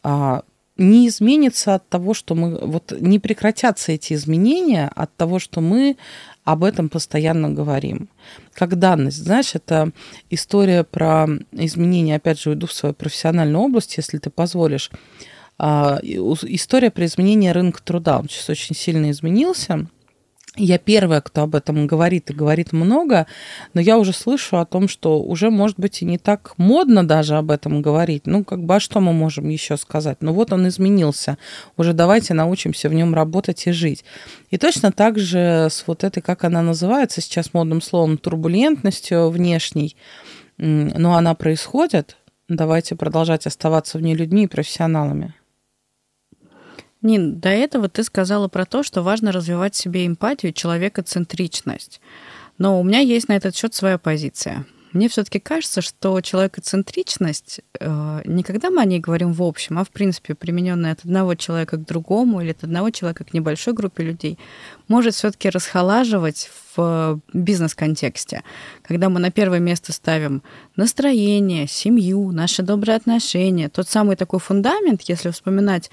[0.04, 0.44] А,
[0.78, 2.58] не изменится от того, что мы...
[2.66, 5.98] Вот не прекратятся эти изменения от того, что мы
[6.52, 8.10] об этом постоянно говорим.
[8.54, 9.92] Как данность, знаешь, это
[10.30, 14.90] история про изменения, опять же, уйду в свою профессиональную область, если ты позволишь.
[15.58, 18.20] А, история про изменение рынка труда.
[18.20, 19.88] Он сейчас очень сильно изменился
[20.56, 23.28] я первая, кто об этом говорит и говорит много,
[23.74, 27.36] но я уже слышу о том, что уже, может быть, и не так модно даже
[27.36, 28.26] об этом говорить.
[28.26, 30.18] Ну, как бы, а что мы можем еще сказать?
[30.22, 31.38] Ну, вот он изменился.
[31.78, 34.04] Уже давайте научимся в нем работать и жить.
[34.50, 39.96] И точно так же с вот этой, как она называется сейчас модным словом, турбулентностью внешней,
[40.58, 42.18] но она происходит.
[42.48, 45.36] Давайте продолжать оставаться в ней людьми и профессионалами.
[47.02, 52.02] Нин, до этого ты сказала про то, что важно развивать себе эмпатию человекоцентричность.
[52.58, 54.66] Но у меня есть на этот счет своя позиция.
[54.92, 59.84] Мне все-таки кажется, что человекоцентричность, э, не когда мы о ней говорим в общем, а
[59.84, 64.04] в принципе примененная от одного человека к другому или от одного человека к небольшой группе
[64.04, 64.40] людей,
[64.88, 68.44] может все-таки расхолаживать в бизнес-контексте,
[68.82, 70.42] когда мы на первое место ставим
[70.76, 75.92] настроение, семью, наши добрые отношения, тот самый такой фундамент, если вспоминать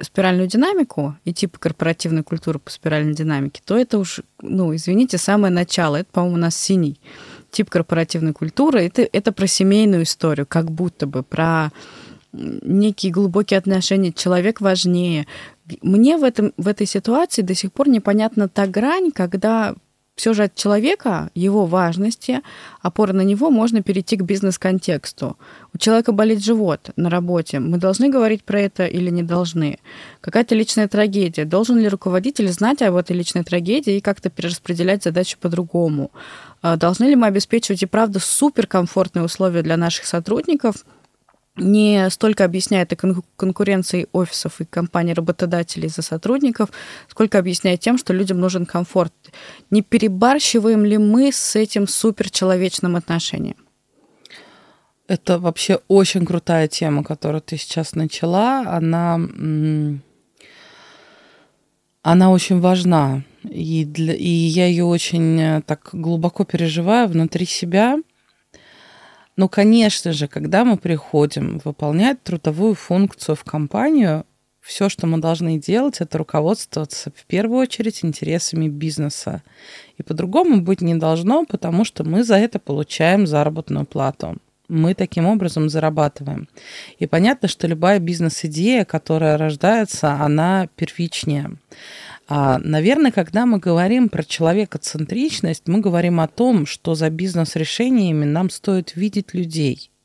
[0.00, 5.52] спиральную динамику и типы корпоративной культуры по спиральной динамике, то это уж, ну, извините, самое
[5.52, 5.96] начало.
[5.96, 7.00] Это, по-моему, у нас синий
[7.50, 8.84] тип корпоративной культуры.
[8.84, 11.70] Это, это про семейную историю, как будто бы, про
[12.32, 14.12] некие глубокие отношения.
[14.12, 15.26] Человек важнее.
[15.82, 19.74] Мне в, этом, в этой ситуации до сих пор непонятна та грань, когда
[20.16, 22.40] все же от человека, его важности,
[22.80, 25.36] опора на него можно перейти к бизнес-контексту.
[25.74, 27.60] У человека болит живот на работе.
[27.60, 29.78] Мы должны говорить про это или не должны?
[30.22, 31.44] Какая-то личная трагедия.
[31.44, 36.10] Должен ли руководитель знать об этой личной трагедии и как-то перераспределять задачи по-другому?
[36.62, 40.76] А должны ли мы обеспечивать и правда суперкомфортные условия для наших сотрудников–
[41.56, 42.96] не столько объясняет и
[43.36, 46.70] конкуренцией офисов и компаний работодателей за сотрудников,
[47.08, 49.12] сколько объясняет тем, что людям нужен комфорт.
[49.70, 53.56] Не перебарщиваем ли мы с этим суперчеловечным отношением?
[55.08, 58.64] Это вообще очень крутая тема, которую ты сейчас начала.
[58.66, 59.20] Она,
[62.02, 63.22] она очень важна.
[63.48, 67.98] и, для, и я ее очень э, так глубоко переживаю внутри себя.
[69.36, 74.24] Но, конечно же, когда мы приходим выполнять трудовую функцию в компанию,
[74.60, 79.42] все, что мы должны делать, это руководствоваться в первую очередь интересами бизнеса.
[79.96, 84.38] И по-другому быть не должно, потому что мы за это получаем заработную плату.
[84.68, 86.48] Мы таким образом зарабатываем.
[86.98, 91.52] И понятно, что любая бизнес-идея, которая рождается, она первичнее.
[92.28, 98.50] А, наверное, когда мы говорим про человекоцентричность, мы говорим о том, что за бизнес-решениями нам
[98.50, 99.90] стоит видеть людей–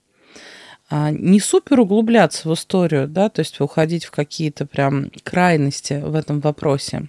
[0.94, 6.16] а, не супер углубляться в историю, да, то есть уходить в какие-то прям крайности в
[6.16, 7.08] этом вопросе,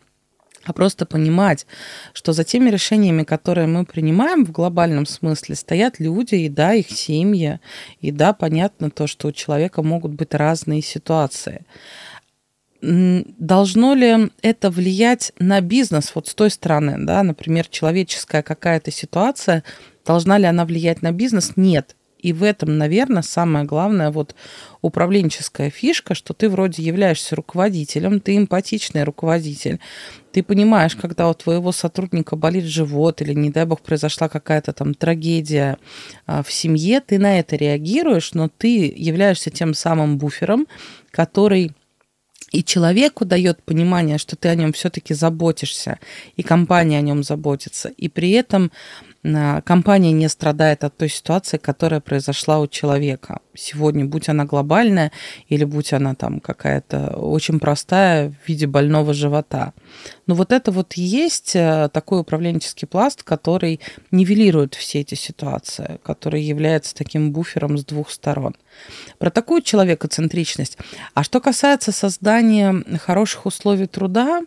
[0.64, 1.66] а просто понимать,
[2.12, 6.90] что за теми решениями, которые мы принимаем в глобальном смысле, стоят люди, и да, их
[6.90, 7.60] семьи,
[8.00, 11.64] и да, понятно то, что у человека могут быть разные ситуации.
[12.80, 19.62] Должно ли это влиять на бизнес вот с той стороны, да, например, человеческая какая-то ситуация,
[20.04, 21.52] должна ли она влиять на бизнес?
[21.54, 24.34] Нет, и в этом, наверное, самая главная вот
[24.80, 29.80] управленческая фишка, что ты вроде являешься руководителем, ты эмпатичный руководитель,
[30.30, 34.94] ты понимаешь, когда у твоего сотрудника болит живот или, не дай бог, произошла какая-то там
[34.94, 35.78] трагедия
[36.26, 40.66] а, в семье, ты на это реагируешь, но ты являешься тем самым буфером,
[41.10, 41.72] который
[42.52, 45.98] и человеку дает понимание, что ты о нем все-таки заботишься,
[46.36, 47.88] и компания о нем заботится.
[47.88, 48.70] И при этом
[49.64, 53.40] компания не страдает от той ситуации, которая произошла у человека.
[53.54, 55.12] Сегодня, будь она глобальная
[55.48, 59.74] или будь она там какая-то очень простая в виде больного живота.
[60.26, 63.80] Но вот это вот есть э, такой управленческий пласт, который
[64.10, 68.56] нивелирует все эти ситуации, который является таким буфером с двух сторон.
[69.18, 70.78] Про такую человекоцентричность.
[71.14, 74.42] А что касается создания хороших условий труда,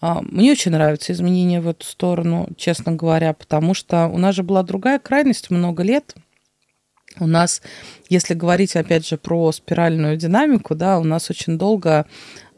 [0.00, 4.62] мне очень нравятся изменения в эту сторону, честно говоря, потому что у нас же была
[4.62, 6.14] другая крайность много лет.
[7.18, 7.62] У нас,
[8.10, 12.06] если говорить, опять же, про спиральную динамику, да, у нас очень долго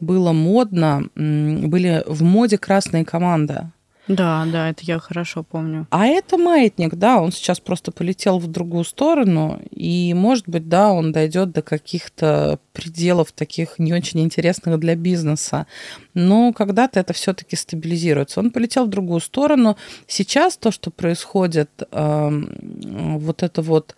[0.01, 3.71] было модно, были в моде красные команды.
[4.09, 5.87] Да, да, это я хорошо помню.
[5.91, 10.91] А это маятник, да, он сейчас просто полетел в другую сторону, и, может быть, да,
[10.91, 15.67] он дойдет до каких-то пределов таких не очень интересных для бизнеса.
[16.15, 18.39] Но когда-то это все-таки стабилизируется.
[18.39, 19.77] Он полетел в другую сторону.
[20.07, 23.95] Сейчас то, что происходит, э, вот это вот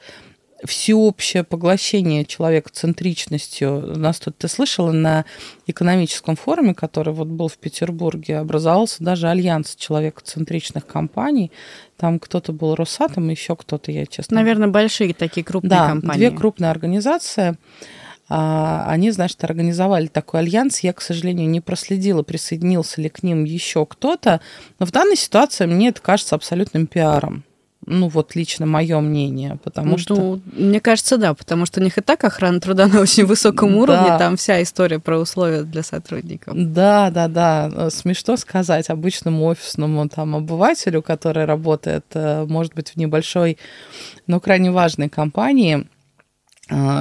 [0.64, 3.94] всеобщее поглощение человекоцентричностью.
[3.96, 5.26] У нас тут, ты слышала, на
[5.68, 11.52] экономическом форуме, который вот был в Петербурге, образовался даже альянс человекоцентричных компаний.
[11.98, 14.36] Там кто-то был Росатом, еще кто-то, я честно...
[14.36, 16.18] Наверное, большие такие крупные да, компании.
[16.18, 17.58] две крупные организации.
[18.34, 20.80] А, они, значит, организовали такой альянс.
[20.80, 24.40] Я, к сожалению, не проследила, присоединился ли к ним еще кто-то.
[24.80, 27.44] Но в данной ситуации мне это кажется абсолютным пиаром.
[27.88, 30.40] Ну, вот лично мое мнение, потому ну, что...
[30.54, 34.08] Мне кажется, да, потому что у них и так охрана труда на очень высоком уровне,
[34.10, 34.20] да.
[34.20, 36.54] там вся история про условия для сотрудников.
[36.56, 37.72] Да, да, да.
[37.74, 43.58] Э, смешно сказать обычному офисному там обывателю, который работает, э, может быть, в небольшой,
[44.28, 45.88] но крайне важной компании,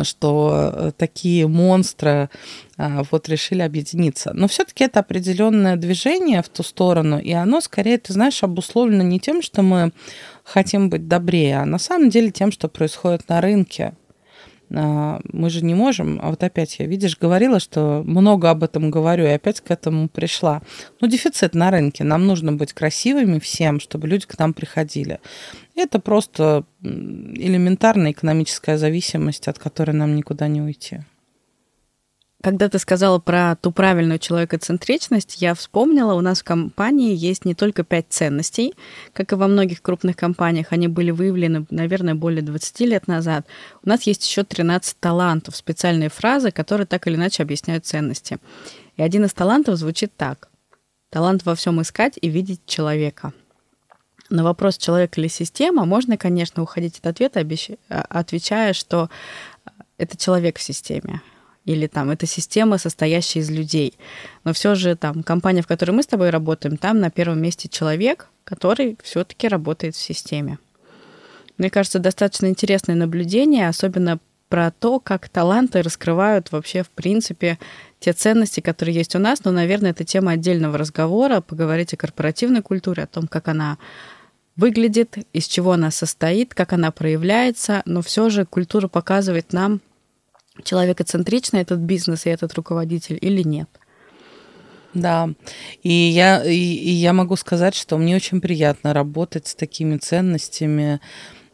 [0.02, 2.28] что такие монстры
[2.76, 4.33] вот решили объединиться.
[4.35, 9.20] Но все-таки это определенное движение в ту сторону, и оно скорее, ты знаешь, обусловлено не
[9.20, 9.92] тем, что мы
[10.42, 13.94] хотим быть добрее, а на самом деле тем, что происходит на рынке.
[14.72, 18.90] А, мы же не можем, а вот опять я, видишь, говорила, что много об этом
[18.90, 20.62] говорю, и опять к этому пришла.
[21.00, 22.04] Ну, дефицит на рынке.
[22.04, 25.18] Нам нужно быть красивыми всем, чтобы люди к нам приходили.
[25.74, 31.00] Это просто элементарная экономическая зависимость, от которой нам никуда не уйти.
[32.42, 37.55] Когда ты сказала про ту правильную человекоцентричность, я вспомнила, у нас в компании есть не
[37.55, 38.72] только пять ценностей,
[39.12, 43.46] как и во многих крупных компаниях, они были выявлены, наверное, более 20 лет назад.
[43.85, 48.38] У нас есть еще 13 талантов, специальные фразы, которые так или иначе объясняют ценности.
[48.96, 50.48] И один из талантов звучит так.
[51.11, 53.35] Талант во всем искать и видеть человека.
[54.31, 57.46] На вопрос человек или система можно, конечно, уходить от ответа,
[57.88, 59.11] отвечая, что
[59.98, 61.20] это человек в системе
[61.70, 63.94] или там это система, состоящая из людей.
[64.44, 67.68] Но все же там компания, в которой мы с тобой работаем, там на первом месте
[67.68, 70.59] человек, который все-таки работает в системе.
[71.59, 77.59] Мне кажется, достаточно интересное наблюдение, особенно про то, как таланты раскрывают вообще, в принципе,
[78.00, 79.44] те ценности, которые есть у нас.
[79.44, 83.78] Но, наверное, это тема отдельного разговора, поговорить о корпоративной культуре, о том, как она
[84.56, 87.83] выглядит, из чего она состоит, как она проявляется.
[87.85, 89.80] Но все же культура показывает нам,
[90.62, 93.68] человекоцентричный этот бизнес и этот руководитель или нет.
[94.92, 95.31] Да,
[95.83, 101.01] и я, и, и я могу сказать, что мне очень приятно работать с такими ценностями,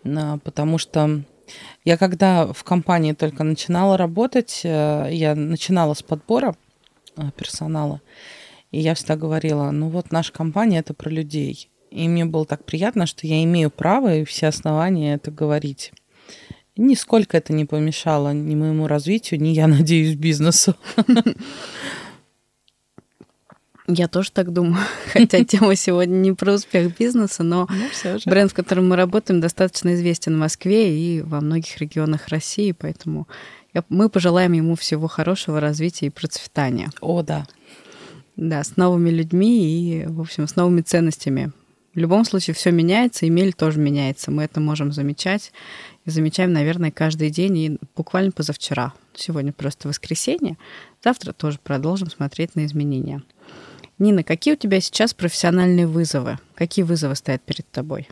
[0.04, 1.22] а, потому что
[1.84, 6.56] я когда в компании только начинала работать, э, я начинала с подбора
[7.16, 8.00] э, персонала,
[8.70, 11.70] и я всегда говорила, ну вот наша компания это про людей.
[11.90, 15.92] И мне было так приятно, что я имею право и все основания это говорить.
[16.76, 20.76] Нисколько это не помешало ни моему развитию, ни, я надеюсь, бизнесу.
[23.88, 24.84] Я тоже так думаю.
[25.12, 29.94] Хотя тема сегодня не про успех бизнеса, но ну, бренд, в котором мы работаем, достаточно
[29.94, 33.28] известен в Москве и во многих регионах России, поэтому
[33.88, 36.90] мы пожелаем ему всего хорошего развития и процветания.
[37.00, 37.46] О, да.
[38.36, 41.52] Да, с новыми людьми и, в общем, с новыми ценностями.
[41.96, 44.30] В любом случае все меняется, и мель тоже меняется.
[44.30, 45.50] Мы это можем замечать.
[46.04, 48.92] И замечаем, наверное, каждый день и буквально позавчера.
[49.14, 50.58] Сегодня просто воскресенье.
[51.02, 53.22] Завтра тоже продолжим смотреть на изменения.
[53.98, 56.38] Нина, какие у тебя сейчас профессиональные вызовы?
[56.54, 58.08] Какие вызовы стоят перед тобой?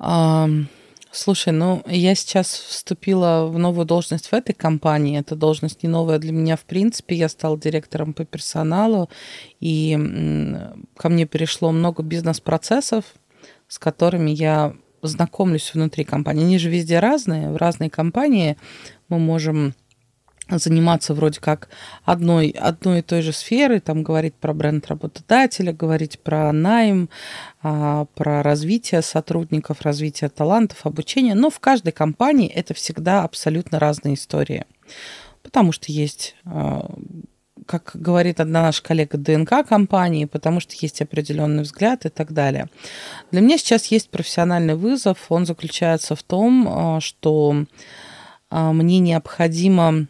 [0.00, 0.66] Um,
[1.14, 5.18] слушай, ну я сейчас вступила в новую должность в этой компании.
[5.18, 7.14] Эта должность не новая для меня в принципе.
[7.14, 9.08] Я стала директором по персоналу,
[9.60, 9.98] и
[10.96, 13.04] ко мне перешло много бизнес-процессов,
[13.68, 16.44] с которыми я знакомлюсь внутри компании.
[16.44, 17.50] Они же везде разные.
[17.50, 18.56] В разные компании
[19.08, 19.74] мы можем
[20.50, 21.68] заниматься вроде как
[22.04, 27.08] одной, одной и той же сферой, там говорить про бренд работодателя, говорить про найм,
[27.62, 31.34] а, про развитие сотрудников, развитие талантов, обучение.
[31.34, 34.64] Но в каждой компании это всегда абсолютно разные истории.
[35.42, 36.90] Потому что есть, а,
[37.64, 42.68] как говорит одна наша коллега, ДНК компании, потому что есть определенный взгляд и так далее.
[43.30, 45.24] Для меня сейчас есть профессиональный вызов.
[45.30, 47.64] Он заключается в том, а, что
[48.50, 50.06] мне необходимо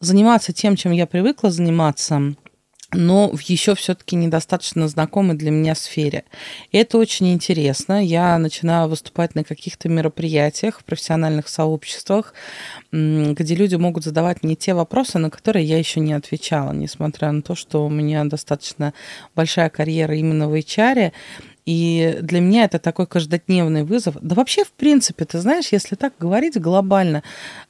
[0.00, 2.34] заниматься тем, чем я привыкла заниматься,
[2.92, 6.24] но в еще все-таки недостаточно знакомой для меня сфере.
[6.70, 8.04] Это очень интересно.
[8.04, 12.32] Я начинаю выступать на каких-то мероприятиях в профессиональных сообществах,
[12.92, 17.42] где люди могут задавать мне те вопросы, на которые я еще не отвечала, несмотря на
[17.42, 18.94] то, что у меня достаточно
[19.34, 21.12] большая карьера именно в HR.
[21.66, 24.16] И для меня это такой каждодневный вызов.
[24.20, 27.24] Да вообще, в принципе, ты знаешь, если так говорить глобально,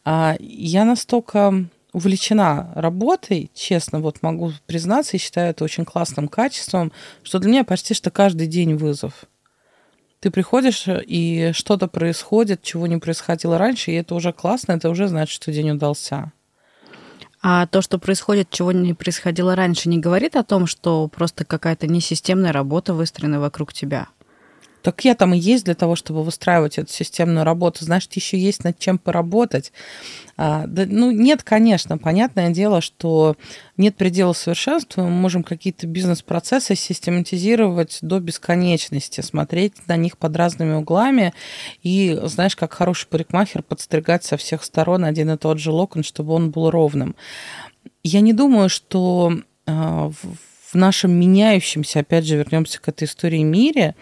[0.05, 6.93] а, я настолько увлечена работой, честно, вот могу признаться, и считаю это очень классным качеством,
[7.23, 9.25] что для меня почти что каждый день вызов.
[10.21, 15.09] Ты приходишь, и что-то происходит, чего не происходило раньше, и это уже классно, это уже
[15.09, 16.33] значит, что день удался.
[17.41, 21.87] А то, что происходит, чего не происходило раньше, не говорит о том, что просто какая-то
[21.87, 24.09] несистемная работа выстроена вокруг тебя?
[24.87, 27.85] Так я там и есть для того, чтобы выстраивать эту системную работу.
[27.85, 29.73] Значит, еще есть над чем поработать.
[30.37, 31.99] А, да, ну, нет, конечно.
[31.99, 33.35] Понятное дело, что
[33.77, 35.03] нет предела совершенства.
[35.03, 41.35] Мы можем какие-то бизнес-процессы систематизировать до бесконечности, смотреть на них под разными углами
[41.83, 46.33] и, знаешь, как хороший парикмахер, подстригать со всех сторон один и тот же локон, чтобы
[46.33, 47.17] он был ровным.
[48.05, 49.33] Я не думаю, что
[49.67, 53.97] а, в нашем меняющемся, опять же, вернемся к этой истории мире,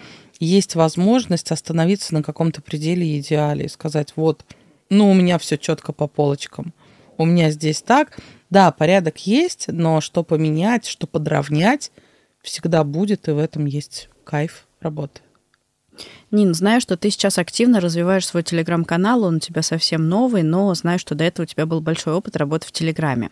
[0.44, 4.44] есть возможность остановиться на каком-то пределе идеале и сказать, вот,
[4.90, 6.72] ну, у меня все четко по полочкам.
[7.16, 8.18] У меня здесь так.
[8.50, 11.90] Да, порядок есть, но что поменять, что подровнять,
[12.42, 15.20] всегда будет, и в этом есть кайф работы.
[16.30, 20.74] Нин, знаю, что ты сейчас активно развиваешь свой телеграм-канал, он у тебя совсем новый, но
[20.74, 23.30] знаю, что до этого у тебя был большой опыт работы в Телеграме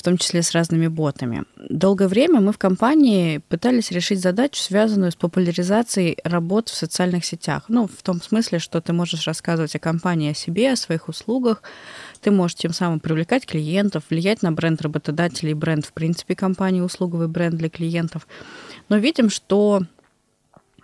[0.00, 1.44] в том числе с разными ботами.
[1.68, 7.64] Долгое время мы в компании пытались решить задачу, связанную с популяризацией работ в социальных сетях.
[7.68, 11.62] Ну, в том смысле, что ты можешь рассказывать о компании, о себе, о своих услугах.
[12.22, 17.28] Ты можешь тем самым привлекать клиентов, влиять на бренд работодателей, бренд, в принципе, компании, услуговый
[17.28, 18.26] бренд для клиентов.
[18.88, 19.82] Но видим, что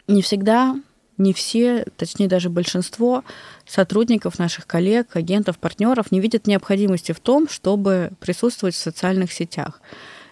[0.08, 0.76] не всегда
[1.18, 3.24] не все, точнее даже большинство
[3.66, 9.80] сотрудников, наших коллег, агентов, партнеров не видят необходимости в том, чтобы присутствовать в социальных сетях.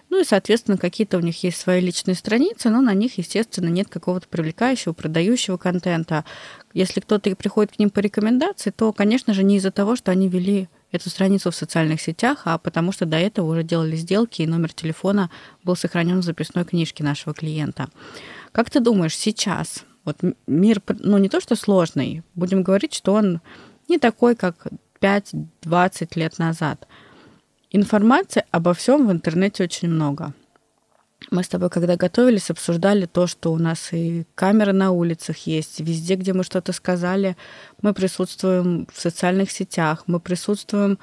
[0.09, 3.89] Ну и, соответственно, какие-то у них есть свои личные страницы, но на них, естественно, нет
[3.89, 6.23] какого-то привлекающего, продающего контента.
[6.73, 10.29] Если кто-то приходит к ним по рекомендации, то, конечно же, не из-за того, что они
[10.29, 14.47] вели эту страницу в социальных сетях, а потому что до этого уже делали сделки, и
[14.47, 15.29] номер телефона
[15.63, 17.89] был сохранен в записной книжке нашего клиента.
[18.51, 23.41] Как ты думаешь, сейчас вот мир, ну не то что сложный, будем говорить, что он
[23.89, 24.67] не такой, как
[25.01, 26.87] 5-20 лет назад.
[27.71, 30.33] Информации обо всем в интернете очень много.
[31.31, 35.79] Мы с тобой, когда готовились, обсуждали то, что у нас и камеры на улицах есть,
[35.79, 37.35] везде, где мы что-то сказали,
[37.81, 40.99] мы присутствуем в социальных сетях, мы присутствуем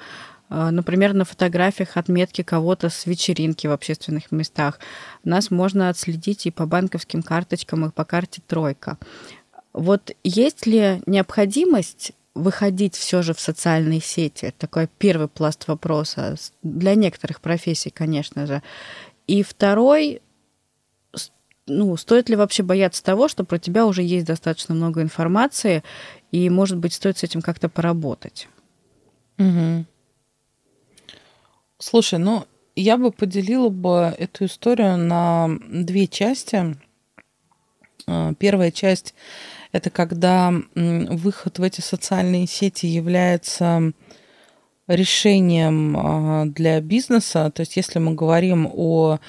[0.53, 4.79] например, на фотографиях отметки кого-то с вечеринки в общественных местах.
[5.23, 8.97] Нас можно отследить и по банковским карточкам, и по карте «Тройка».
[9.73, 14.53] Вот есть ли необходимость выходить все же в социальные сети?
[14.57, 16.35] Такой первый пласт вопроса.
[16.61, 18.61] Для некоторых профессий, конечно же.
[19.25, 20.21] И второй,
[21.65, 25.83] ну, стоит ли вообще бояться того, что про тебя уже есть достаточно много информации,
[26.31, 28.47] и, может быть, стоит с этим как-то поработать?
[29.39, 29.85] Угу.
[31.85, 36.77] Слушай, ну, я бы поделила бы эту историю на две части.
[38.07, 39.13] А, первая часть–
[39.73, 43.91] это когда выход в эти социальные сети является
[44.87, 47.51] решением а, для бизнеса.
[47.53, 49.19] То есть если мы говорим о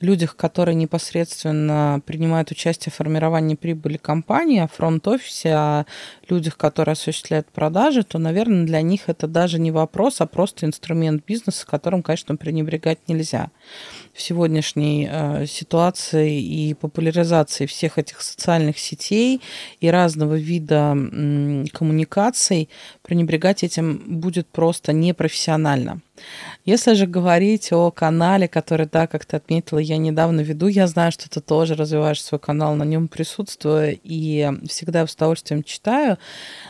[0.00, 5.84] людях, которые непосредственно принимают участие в формировании прибыли компании, о фронт-офисе, о
[6.28, 11.24] людях, которые осуществляют продажи, то, наверное, для них это даже не вопрос, а просто инструмент
[11.26, 13.50] бизнеса, которым, конечно, пренебрегать нельзя.
[14.20, 19.40] В сегодняшней э, ситуации и популяризации всех этих социальных сетей
[19.80, 20.90] и разного вида
[21.72, 22.68] коммуникаций
[23.00, 26.02] пренебрегать этим будет просто непрофессионально.
[26.64, 31.12] Если же говорить о канале, который, да, как ты отметила, я недавно веду, я знаю,
[31.12, 36.18] что ты тоже развиваешь свой канал, на нем присутствую и всегда с удовольствием читаю.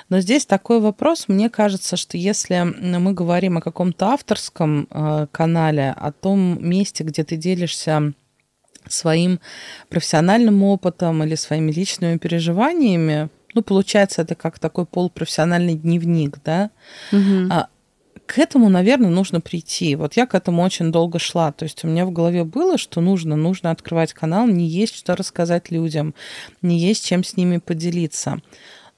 [0.08, 5.90] Но здесь такой вопрос, мне кажется, что если мы говорим о каком-то авторском э, канале,
[5.96, 8.12] о том месте, где ты делишься
[8.88, 9.40] своим
[9.88, 16.70] профессиональным опытом или своими личными переживаниями, ну, получается, это как такой полупрофессиональный дневник, да,
[17.12, 17.52] угу
[18.30, 19.96] к этому, наверное, нужно прийти.
[19.96, 21.50] Вот я к этому очень долго шла.
[21.50, 25.16] То есть у меня в голове было, что нужно, нужно открывать канал, не есть что
[25.16, 26.14] рассказать людям,
[26.62, 28.38] не есть чем с ними поделиться.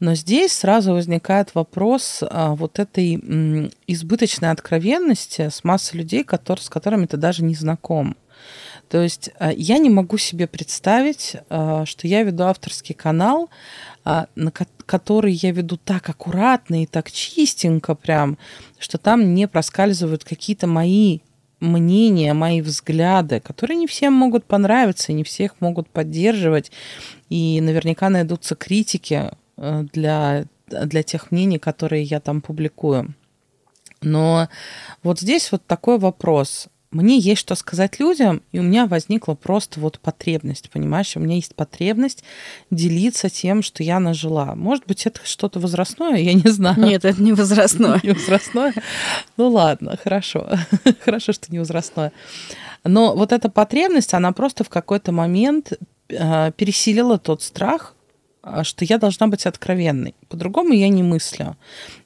[0.00, 3.14] Но здесь сразу возникает вопрос а, вот этой
[3.86, 8.16] избыточной откровенности с массой людей, которые, с которыми ты даже не знаком.
[8.92, 13.48] То есть а, я не могу себе представить, а, что я веду авторский канал,
[14.04, 18.36] а, на который я веду так аккуратно и так чистенько прям,
[18.78, 21.20] что там не проскальзывают какие-то мои
[21.58, 26.70] мнения, мои взгляды, которые не всем могут понравиться, не всех могут поддерживать,
[27.30, 33.14] и наверняка найдутся критики э, для, для тех мнений, которые я там публикую.
[34.02, 34.48] Но
[35.02, 39.80] вот здесь вот такой вопрос мне есть что сказать людям, и у меня возникла просто
[39.80, 41.16] вот потребность, понимаешь?
[41.16, 42.22] У меня есть потребность
[42.70, 44.54] делиться тем, что я нажила.
[44.54, 46.78] Может быть, это что-то возрастное, я не знаю.
[46.78, 48.00] Нет, это не возрастное.
[48.02, 48.74] Не возрастное?
[49.36, 50.48] Ну ладно, хорошо.
[51.04, 52.12] Хорошо, что не возрастное.
[52.84, 55.72] Но вот эта потребность, она просто в какой-то момент
[56.08, 57.94] э, переселила тот страх,
[58.62, 60.14] что я должна быть откровенной.
[60.28, 61.56] По-другому я не мыслю.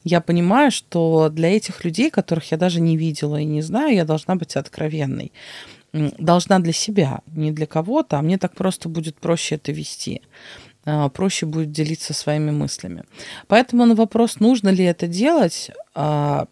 [0.05, 4.05] Я понимаю, что для этих людей, которых я даже не видела и не знаю, я
[4.05, 5.33] должна быть откровенной.
[5.93, 10.23] Должна для себя, не для кого-то, а мне так просто будет проще это вести
[10.87, 13.03] а, проще будет делиться своими мыслями.
[13.49, 16.47] Поэтому на вопрос, нужно ли это делать, а,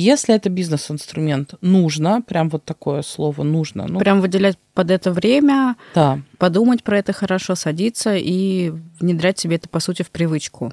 [0.00, 3.86] если это бизнес-инструмент, нужно, прям вот такое слово нужно.
[3.88, 6.20] Ну, прям выделять под это время, да.
[6.38, 10.72] подумать про это хорошо, садиться и внедрять себе это, по сути, в привычку.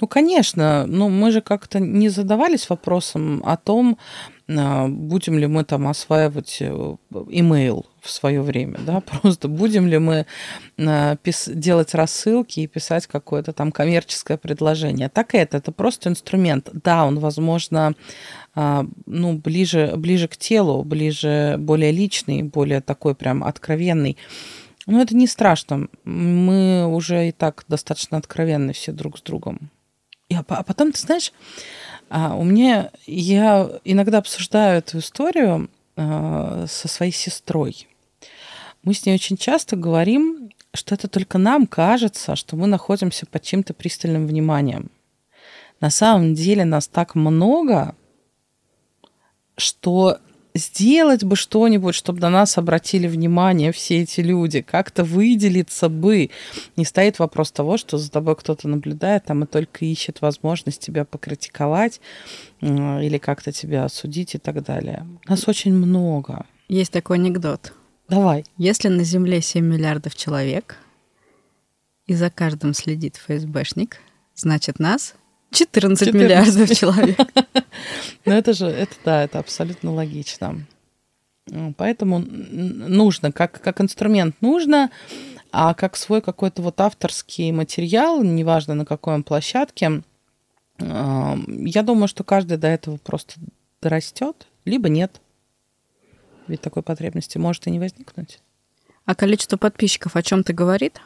[0.00, 3.98] Ну, конечно, но мы же как-то не задавались вопросом о том,
[4.48, 6.96] а, будем ли мы там осваивать э,
[7.30, 10.26] имейл в свое время, да, просто будем ли мы
[10.78, 15.08] а, делать рассылки и писать какое-то там коммерческое предложение.
[15.08, 16.70] Так это, это просто инструмент.
[16.72, 17.94] Да, он, возможно,
[18.54, 24.16] а, ну, ближе, ближе к телу, ближе, более личный, более такой прям откровенный.
[24.86, 25.88] Но это не страшно.
[26.04, 29.70] Мы уже и так достаточно откровенны все друг с другом.
[30.30, 31.32] И, а потом, ты знаешь,
[32.10, 37.86] а, у меня я иногда обсуждаю эту историю а, со своей сестрой.
[38.82, 43.42] Мы с ней очень часто говорим, что это только нам кажется, что мы находимся под
[43.42, 44.90] чьим-то пристальным вниманием.
[45.80, 47.94] На самом деле нас так много,
[49.56, 50.18] что
[50.54, 56.30] сделать бы что-нибудь, чтобы на нас обратили внимание все эти люди, как-то выделиться бы.
[56.76, 61.04] Не стоит вопрос того, что за тобой кто-то наблюдает, там и только ищет возможность тебя
[61.04, 62.00] покритиковать
[62.60, 65.06] или как-то тебя осудить и так далее.
[65.26, 66.44] Нас очень много.
[66.68, 67.72] Есть такой анекдот.
[68.08, 68.44] Давай.
[68.56, 70.76] Если на Земле 7 миллиардов человек,
[72.06, 73.98] и за каждым следит ФСБшник,
[74.34, 75.14] значит нас
[75.50, 76.14] 14, 14.
[76.14, 77.18] миллиардов человек.
[78.24, 80.66] Ну, это же, это да, это абсолютно логично.
[81.76, 84.90] Поэтому нужно, как, как инструмент нужно,
[85.50, 90.02] а как свой какой-то вот авторский материал, неважно на какой он площадке,
[90.78, 93.34] я думаю, что каждый до этого просто
[93.80, 95.20] растет либо нет.
[96.48, 98.40] Ведь такой потребности может и не возникнуть.
[99.04, 101.00] А количество подписчиков о чем-то говорит?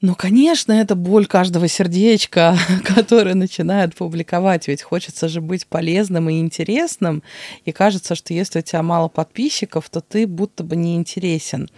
[0.00, 4.68] Ну, конечно, это боль каждого сердечка, которое начинает публиковать.
[4.68, 7.24] Ведь хочется же быть полезным и интересным.
[7.64, 11.68] И кажется, что если у тебя мало подписчиков, то ты будто бы не интересен.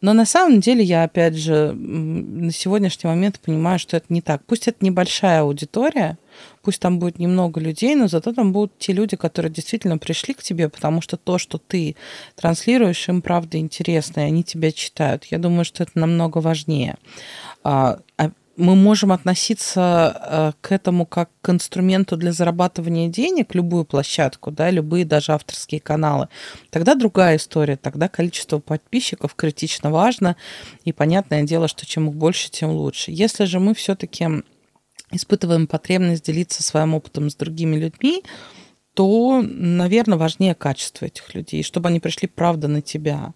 [0.00, 4.42] Но на самом деле я, опять же, на сегодняшний момент понимаю, что это не так.
[4.46, 6.16] Пусть это небольшая аудитория,
[6.62, 10.42] пусть там будет немного людей, но зато там будут те люди, которые действительно пришли к
[10.42, 11.96] тебе, потому что то, что ты
[12.36, 15.24] транслируешь, им правда интересно, и они тебя читают.
[15.26, 16.96] Я думаю, что это намного важнее.
[17.62, 18.30] А, а
[18.60, 24.70] мы можем относиться э, к этому как к инструменту для зарабатывания денег, любую площадку, да,
[24.70, 26.28] любые даже авторские каналы,
[26.70, 30.36] тогда другая история, тогда количество подписчиков критично важно,
[30.84, 33.12] и понятное дело, что чем их больше, тем лучше.
[33.12, 34.42] Если же мы все-таки
[35.10, 38.22] испытываем потребность делиться своим опытом с другими людьми,
[38.94, 43.32] то, наверное, важнее качество этих людей, чтобы они пришли правда на тебя,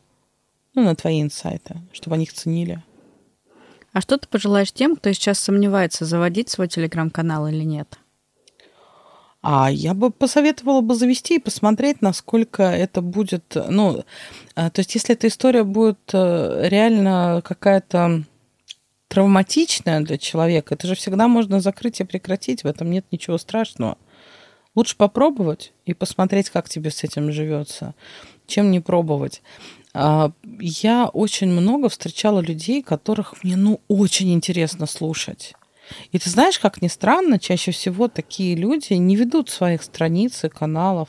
[0.74, 2.82] ну, на твои инсайты, чтобы они их ценили.
[3.92, 7.98] А что ты пожелаешь тем, кто сейчас сомневается, заводить свой телеграм-канал или нет?
[9.40, 14.02] А я бы посоветовала бы завести и посмотреть, насколько это будет, ну,
[14.56, 18.24] э, то есть если эта история будет э, реально какая-то
[19.14, 23.96] травматичная для человека, это же всегда можно закрыть и прекратить, в этом нет ничего страшного.
[24.74, 27.94] Лучше попробовать и посмотреть, как тебе с этим живется,
[28.48, 29.40] чем не пробовать.
[29.92, 35.54] А, я очень много встречала людей, которых мне, ну, очень интересно слушать.
[36.10, 40.48] И ты знаешь, как ни странно, чаще всего такие люди не ведут своих страниц и
[40.48, 41.08] каналов.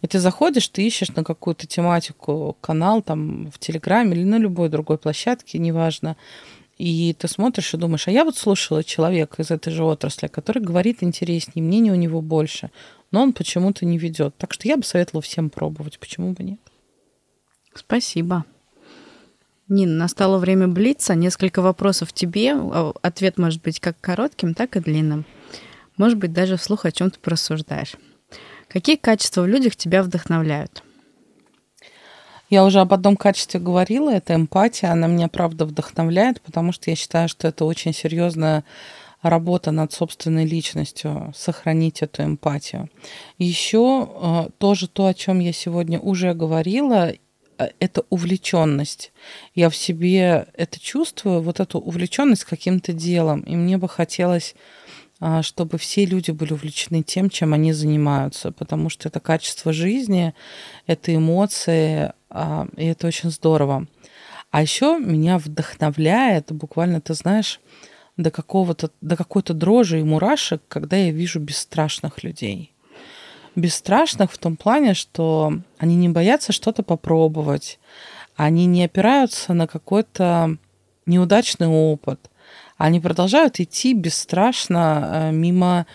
[0.00, 4.70] И ты заходишь, ты ищешь на какую-то тематику канал там в Телеграме или на любой
[4.70, 6.16] другой площадке, неважно.
[6.76, 10.62] И ты смотришь и думаешь, а я вот слушала человека из этой же отрасли, который
[10.62, 12.70] говорит интереснее, мнение у него больше,
[13.10, 14.36] но он почему-то не ведет.
[14.36, 16.60] Так что я бы советовала всем пробовать, почему бы нет.
[17.74, 18.44] Спасибо.
[19.68, 21.14] Нина, настало время блица.
[21.14, 22.52] Несколько вопросов тебе.
[22.54, 25.24] А, ответ может быть как коротким, так и длинным.
[25.96, 27.94] Может быть, даже вслух о чем ты просуждаешь.
[28.68, 30.82] Какие качества в людях тебя вдохновляют?
[32.48, 34.90] Я уже об одном качестве говорила, это эмпатия.
[34.90, 38.64] Она меня, правда, вдохновляет, потому что я считаю, что это очень серьезная
[39.22, 42.88] работа над собственной личностью, сохранить эту эмпатию.
[43.38, 47.12] Еще э, тоже то, о чем я сегодня уже говорила,
[47.58, 49.12] Э, это увлеченность.
[49.54, 53.40] Я в себе это чувствую, вот эту увлеченность каким-то делом.
[53.40, 54.54] И мне бы хотелось,
[55.42, 60.34] чтобы все люди были увлечены тем, чем они занимаются, потому что это качество жизни,
[60.86, 63.86] это эмоции, а, и это очень здорово.
[64.50, 67.60] А еще меня вдохновляет, буквально, ты знаешь,
[68.16, 72.72] до какого-то, до какой-то дрожи и мурашек, когда я вижу бесстрашных людей
[73.56, 77.80] бесстрашных в том плане, что они не боятся что-то попробовать,
[78.36, 80.58] они не опираются на какой-то
[81.06, 82.30] неудачный опыт,
[82.76, 85.86] они продолжают идти бесстрашно э, мимо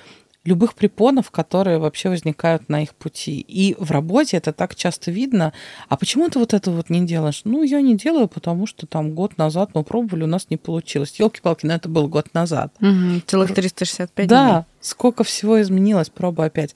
[0.44, 3.40] любых препонов, которые вообще возникают на их пути.
[3.48, 5.54] И в работе это так часто видно.
[5.88, 7.42] А почему ты вот это вот не делаешь?
[7.44, 11.20] Ну, я не делаю, потому что там год назад мы пробовали, у нас не получилось.
[11.20, 12.74] Елки-палки, но это был год назад.
[12.82, 14.54] Угу, целых 365 да, дней.
[14.54, 16.76] Да, сколько всего изменилось, пробуй опять.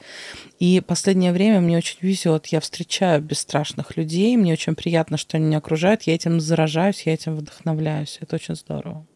[0.59, 2.47] И последнее время мне очень везет.
[2.47, 7.15] Я встречаю бесстрашных людей, мне очень приятно, что они меня окружают, я этим заражаюсь, я
[7.15, 8.19] этим вдохновляюсь.
[8.21, 9.07] Это очень здорово.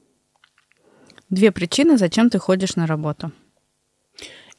[1.30, 3.32] Две причины, зачем ты ходишь на работу.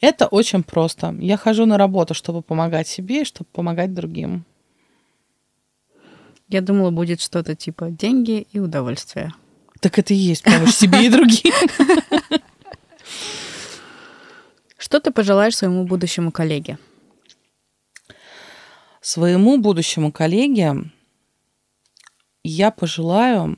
[0.01, 1.15] Это очень просто.
[1.19, 4.45] Я хожу на работу, чтобы помогать себе и чтобы помогать другим.
[6.49, 9.33] Я думала, будет что-то типа деньги и удовольствие.
[9.81, 11.53] Так это и есть помощь себе и другим.
[14.79, 16.79] Что ты пожелаешь своему будущему коллеге?
[19.01, 20.91] Своему будущему коллеге
[22.43, 23.57] я пожелаю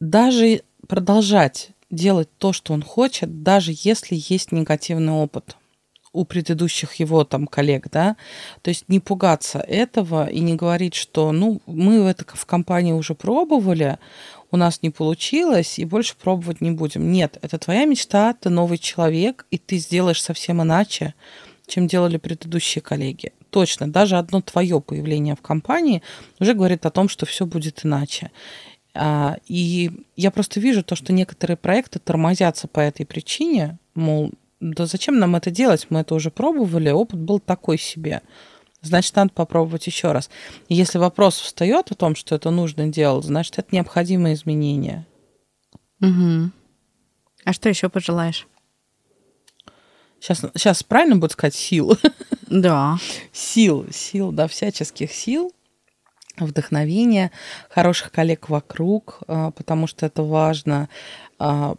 [0.00, 0.62] даже
[0.92, 5.56] продолжать делать то, что он хочет, даже если есть негативный опыт
[6.12, 8.16] у предыдущих его там коллег, да,
[8.60, 13.14] то есть не пугаться этого и не говорить, что, ну, мы это в компании уже
[13.14, 13.96] пробовали,
[14.50, 17.10] у нас не получилось, и больше пробовать не будем.
[17.10, 21.14] Нет, это твоя мечта, ты новый человек, и ты сделаешь совсем иначе,
[21.66, 23.32] чем делали предыдущие коллеги.
[23.48, 26.02] Точно, даже одно твое появление в компании
[26.38, 28.30] уже говорит о том, что все будет иначе.
[28.94, 34.86] А, и я просто вижу то, что некоторые проекты тормозятся по этой причине, мол, да
[34.86, 38.22] зачем нам это делать, мы это уже пробовали, опыт был такой себе.
[38.82, 40.28] Значит, надо попробовать еще раз.
[40.68, 45.06] И если вопрос встает о том, что это нужно делать, значит, это необходимое изменение.
[46.00, 46.50] Угу.
[47.44, 48.46] А что еще пожелаешь?
[50.20, 51.96] Сейчас, сейчас правильно будет сказать сил?
[52.48, 52.98] Да.
[53.32, 55.52] Сил, сил, да, всяческих сил,
[56.38, 57.30] вдохновения,
[57.68, 60.88] хороших коллег вокруг, а, потому что это важно.
[61.38, 61.74] А,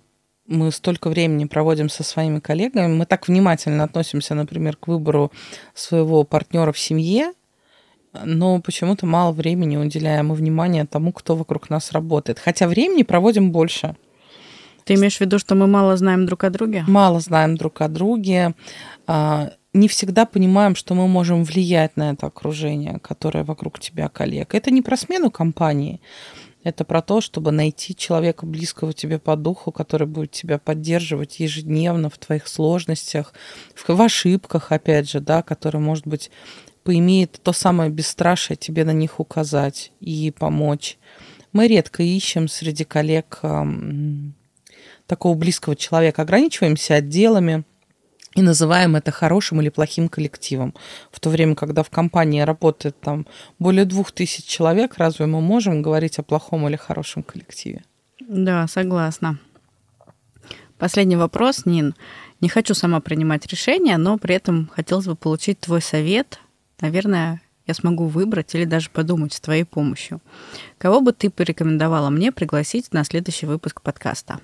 [0.45, 5.31] мы столько времени проводим со своими коллегами, мы так внимательно относимся, например, к выбору
[5.73, 7.33] своего партнера в семье,
[8.23, 12.39] но почему-то мало времени уделяем и внимания тому, кто вокруг нас работает.
[12.39, 13.95] Хотя времени проводим больше.
[14.83, 16.83] Ты имеешь в виду, что мы мало знаем друг о друге?
[16.87, 18.53] Мало знаем друг о друге.
[19.73, 24.53] Не всегда понимаем, что мы можем влиять на это окружение, которое вокруг тебя коллег.
[24.53, 25.99] Это не про смену компании,
[26.63, 32.11] это про то, чтобы найти человека близкого тебе по духу, который будет тебя поддерживать ежедневно
[32.11, 33.33] в твоих сложностях,
[33.75, 36.29] в ошибках, опять же, да, который, может быть,
[36.83, 40.97] поимеет то самое бесстрашие тебе на них указать и помочь.
[41.51, 43.41] Мы редко ищем среди коллег
[45.07, 47.63] такого близкого человека, ограничиваемся отделами
[48.35, 50.73] и называем это хорошим или плохим коллективом.
[51.11, 53.25] В то время, когда в компании работает там
[53.59, 57.83] более двух тысяч человек, разве мы можем говорить о плохом или хорошем коллективе?
[58.19, 59.37] Да, согласна.
[60.77, 61.95] Последний вопрос, Нин.
[62.41, 66.39] Не хочу сама принимать решения, но при этом хотелось бы получить твой совет
[66.83, 70.21] наверное, я смогу выбрать или даже подумать с твоей помощью.
[70.77, 74.39] Кого бы ты порекомендовала мне пригласить на следующий выпуск подкаста?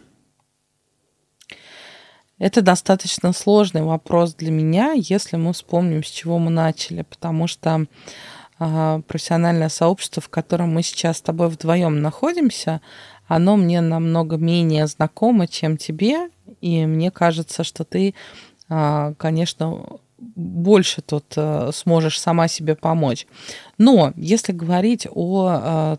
[2.40, 7.86] Это достаточно сложный вопрос для меня, если мы вспомним, с чего мы начали, потому что
[8.60, 12.80] э, профессиональное сообщество, в котором мы сейчас с тобой вдвоем находимся,
[13.28, 16.30] оно мне намного менее знакомо, чем тебе,
[16.62, 18.16] и мне кажется, что ты,
[18.70, 23.28] э, конечно, больше тут э, сможешь сама себе помочь.
[23.78, 25.98] Но если говорить о э,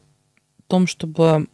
[0.68, 1.48] том, чтобы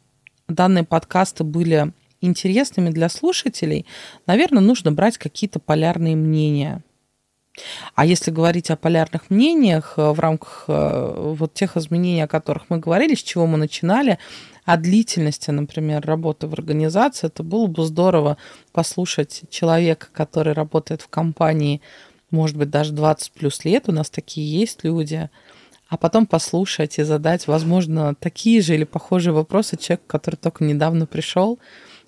[0.47, 1.93] данные подкасты были
[2.27, 3.87] интересными для слушателей,
[4.27, 6.83] наверное, нужно брать какие-то полярные мнения.
[7.95, 12.79] А если говорить о полярных мнениях э, в рамках вот тех изменений, о которых мы
[12.79, 14.19] говорили, с чего мы начинали,
[14.67, 18.37] о длительности, например, работы в организации, это было бы здорово
[18.73, 21.81] послушать человека, который работает в компании
[22.31, 25.31] может быть, даже 20 плюс лет, у нас такие есть люди,
[25.89, 31.07] а потом послушать и задать, возможно, такие же или похожие вопросы человеку, который только недавно
[31.07, 31.59] пришел,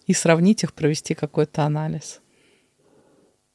[0.09, 2.21] и сравнить их, провести какой-то анализ.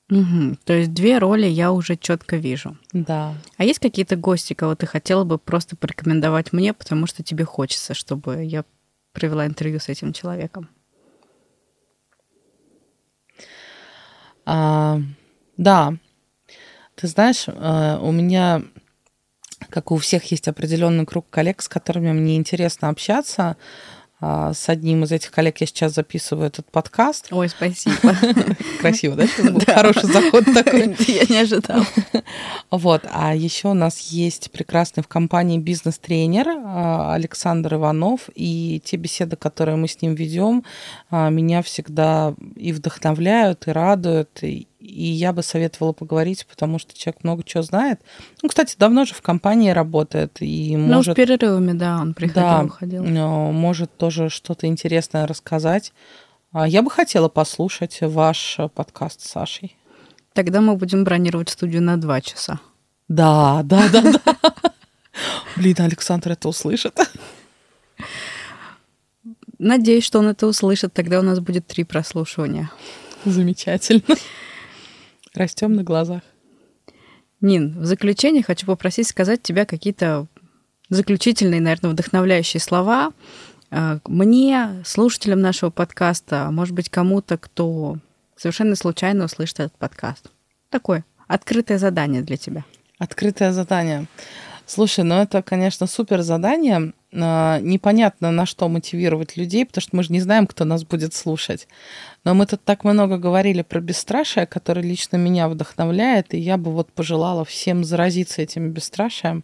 [0.10, 0.58] Угу.
[0.64, 2.78] То есть две роли я уже четко вижу.
[2.93, 3.36] Да.
[3.58, 7.95] А есть какие-то гости, кого ты хотела бы просто порекомендовать мне, потому что тебе хочется,
[7.95, 8.64] чтобы я
[9.12, 10.70] провела интервью с этим человеком?
[14.45, 14.99] А,
[15.58, 15.95] да,
[16.95, 18.62] ты знаешь, э, у меня,
[19.70, 23.58] как у всех, есть определенный круг коллег, с которыми мне интересно общаться.
[24.26, 27.28] А, с одним из этих коллег я сейчас записываю этот подкаст.
[27.32, 27.97] Ой, спасибо.
[28.80, 29.28] Красиво, да?
[29.65, 30.95] Хороший заход такой.
[31.07, 31.86] Я не ожидала.
[32.71, 33.05] Вот.
[33.11, 38.30] А еще у нас есть прекрасный в компании бизнес-тренер а, Александр Иванов.
[38.34, 40.63] И те беседы, которые мы с ним ведем,
[41.09, 46.94] а, меня всегда и вдохновляют, и радуют, и и я бы советовала поговорить, потому что
[46.94, 48.02] человек много чего знает.
[48.42, 51.14] Ну, кстати, давно же в компании работает и ну, может...
[51.14, 53.04] с перерывами, да, он приходил, да, уходил.
[53.04, 55.94] может тоже что-то интересное рассказать.
[56.52, 59.78] А я бы хотела послушать ваш подкаст с Сашей.
[60.34, 62.60] Тогда мы будем бронировать студию на два часа.
[63.08, 64.54] Да, да, да, да.
[65.56, 67.00] Блин, Александр это услышит.
[69.60, 70.94] Надеюсь, что он это услышит.
[70.94, 72.70] Тогда у нас будет три прослушивания.
[73.24, 74.18] Замечательно.
[75.34, 76.22] Растем на глазах.
[77.42, 80.28] Нин, в заключение хочу попросить сказать тебе какие-то
[80.90, 83.12] заключительные, наверное, вдохновляющие слова
[83.72, 87.98] э, мне, слушателям нашего подкаста, может быть, кому-то, кто
[88.36, 90.30] совершенно случайно услышит этот подкаст.
[90.70, 92.64] Такое открытое задание для тебя.
[93.00, 94.06] Открытое задание.
[94.68, 96.94] Слушай, ну это, конечно, супер задание.
[97.16, 101.14] А, непонятно, на что мотивировать людей, потому что мы же не знаем, кто нас будет
[101.14, 101.68] слушать.
[102.24, 106.72] Но мы тут так много говорили про бесстрашие, которое лично меня вдохновляет, и я бы
[106.72, 109.43] вот пожелала всем заразиться этим бесстрашием,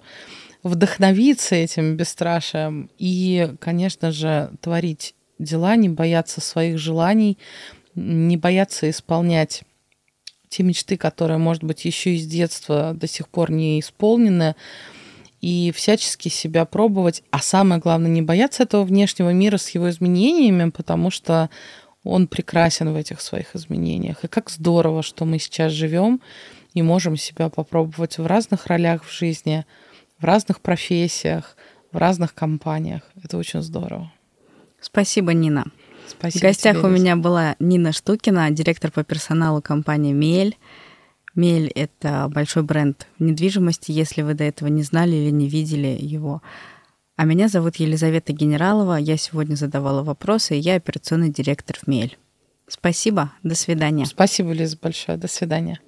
[0.63, 7.37] вдохновиться этим бесстрашием и, конечно же, творить дела, не бояться своих желаний,
[7.95, 9.63] не бояться исполнять
[10.49, 14.55] те мечты, которые, может быть, еще из детства до сих пор не исполнены,
[15.41, 20.69] и всячески себя пробовать, а самое главное, не бояться этого внешнего мира с его изменениями,
[20.69, 21.49] потому что
[22.03, 24.23] он прекрасен в этих своих изменениях.
[24.23, 26.21] И как здорово, что мы сейчас живем
[26.73, 29.65] и можем себя попробовать в разных ролях в жизни,
[30.19, 31.55] в разных профессиях,
[31.91, 33.01] в разных компаниях.
[33.23, 34.11] Это очень здорово.
[34.81, 35.65] Спасибо, Нина.
[36.07, 36.39] Спасибо.
[36.39, 40.57] В гостях тебе, у меня была Нина Штукина, директор по персоналу компании «Мель».
[41.35, 46.41] Мель— это большой бренд недвижимости, если вы до этого не знали или не видели его.
[47.15, 48.95] А меня зовут Елизавета Генералова.
[48.95, 52.17] Я сегодня задавала вопросы, и я операционный директор в Мель.
[52.67, 54.05] Спасибо, до свидания.
[54.05, 55.17] Спасибо, Лиза, большое.
[55.17, 55.79] До свидания.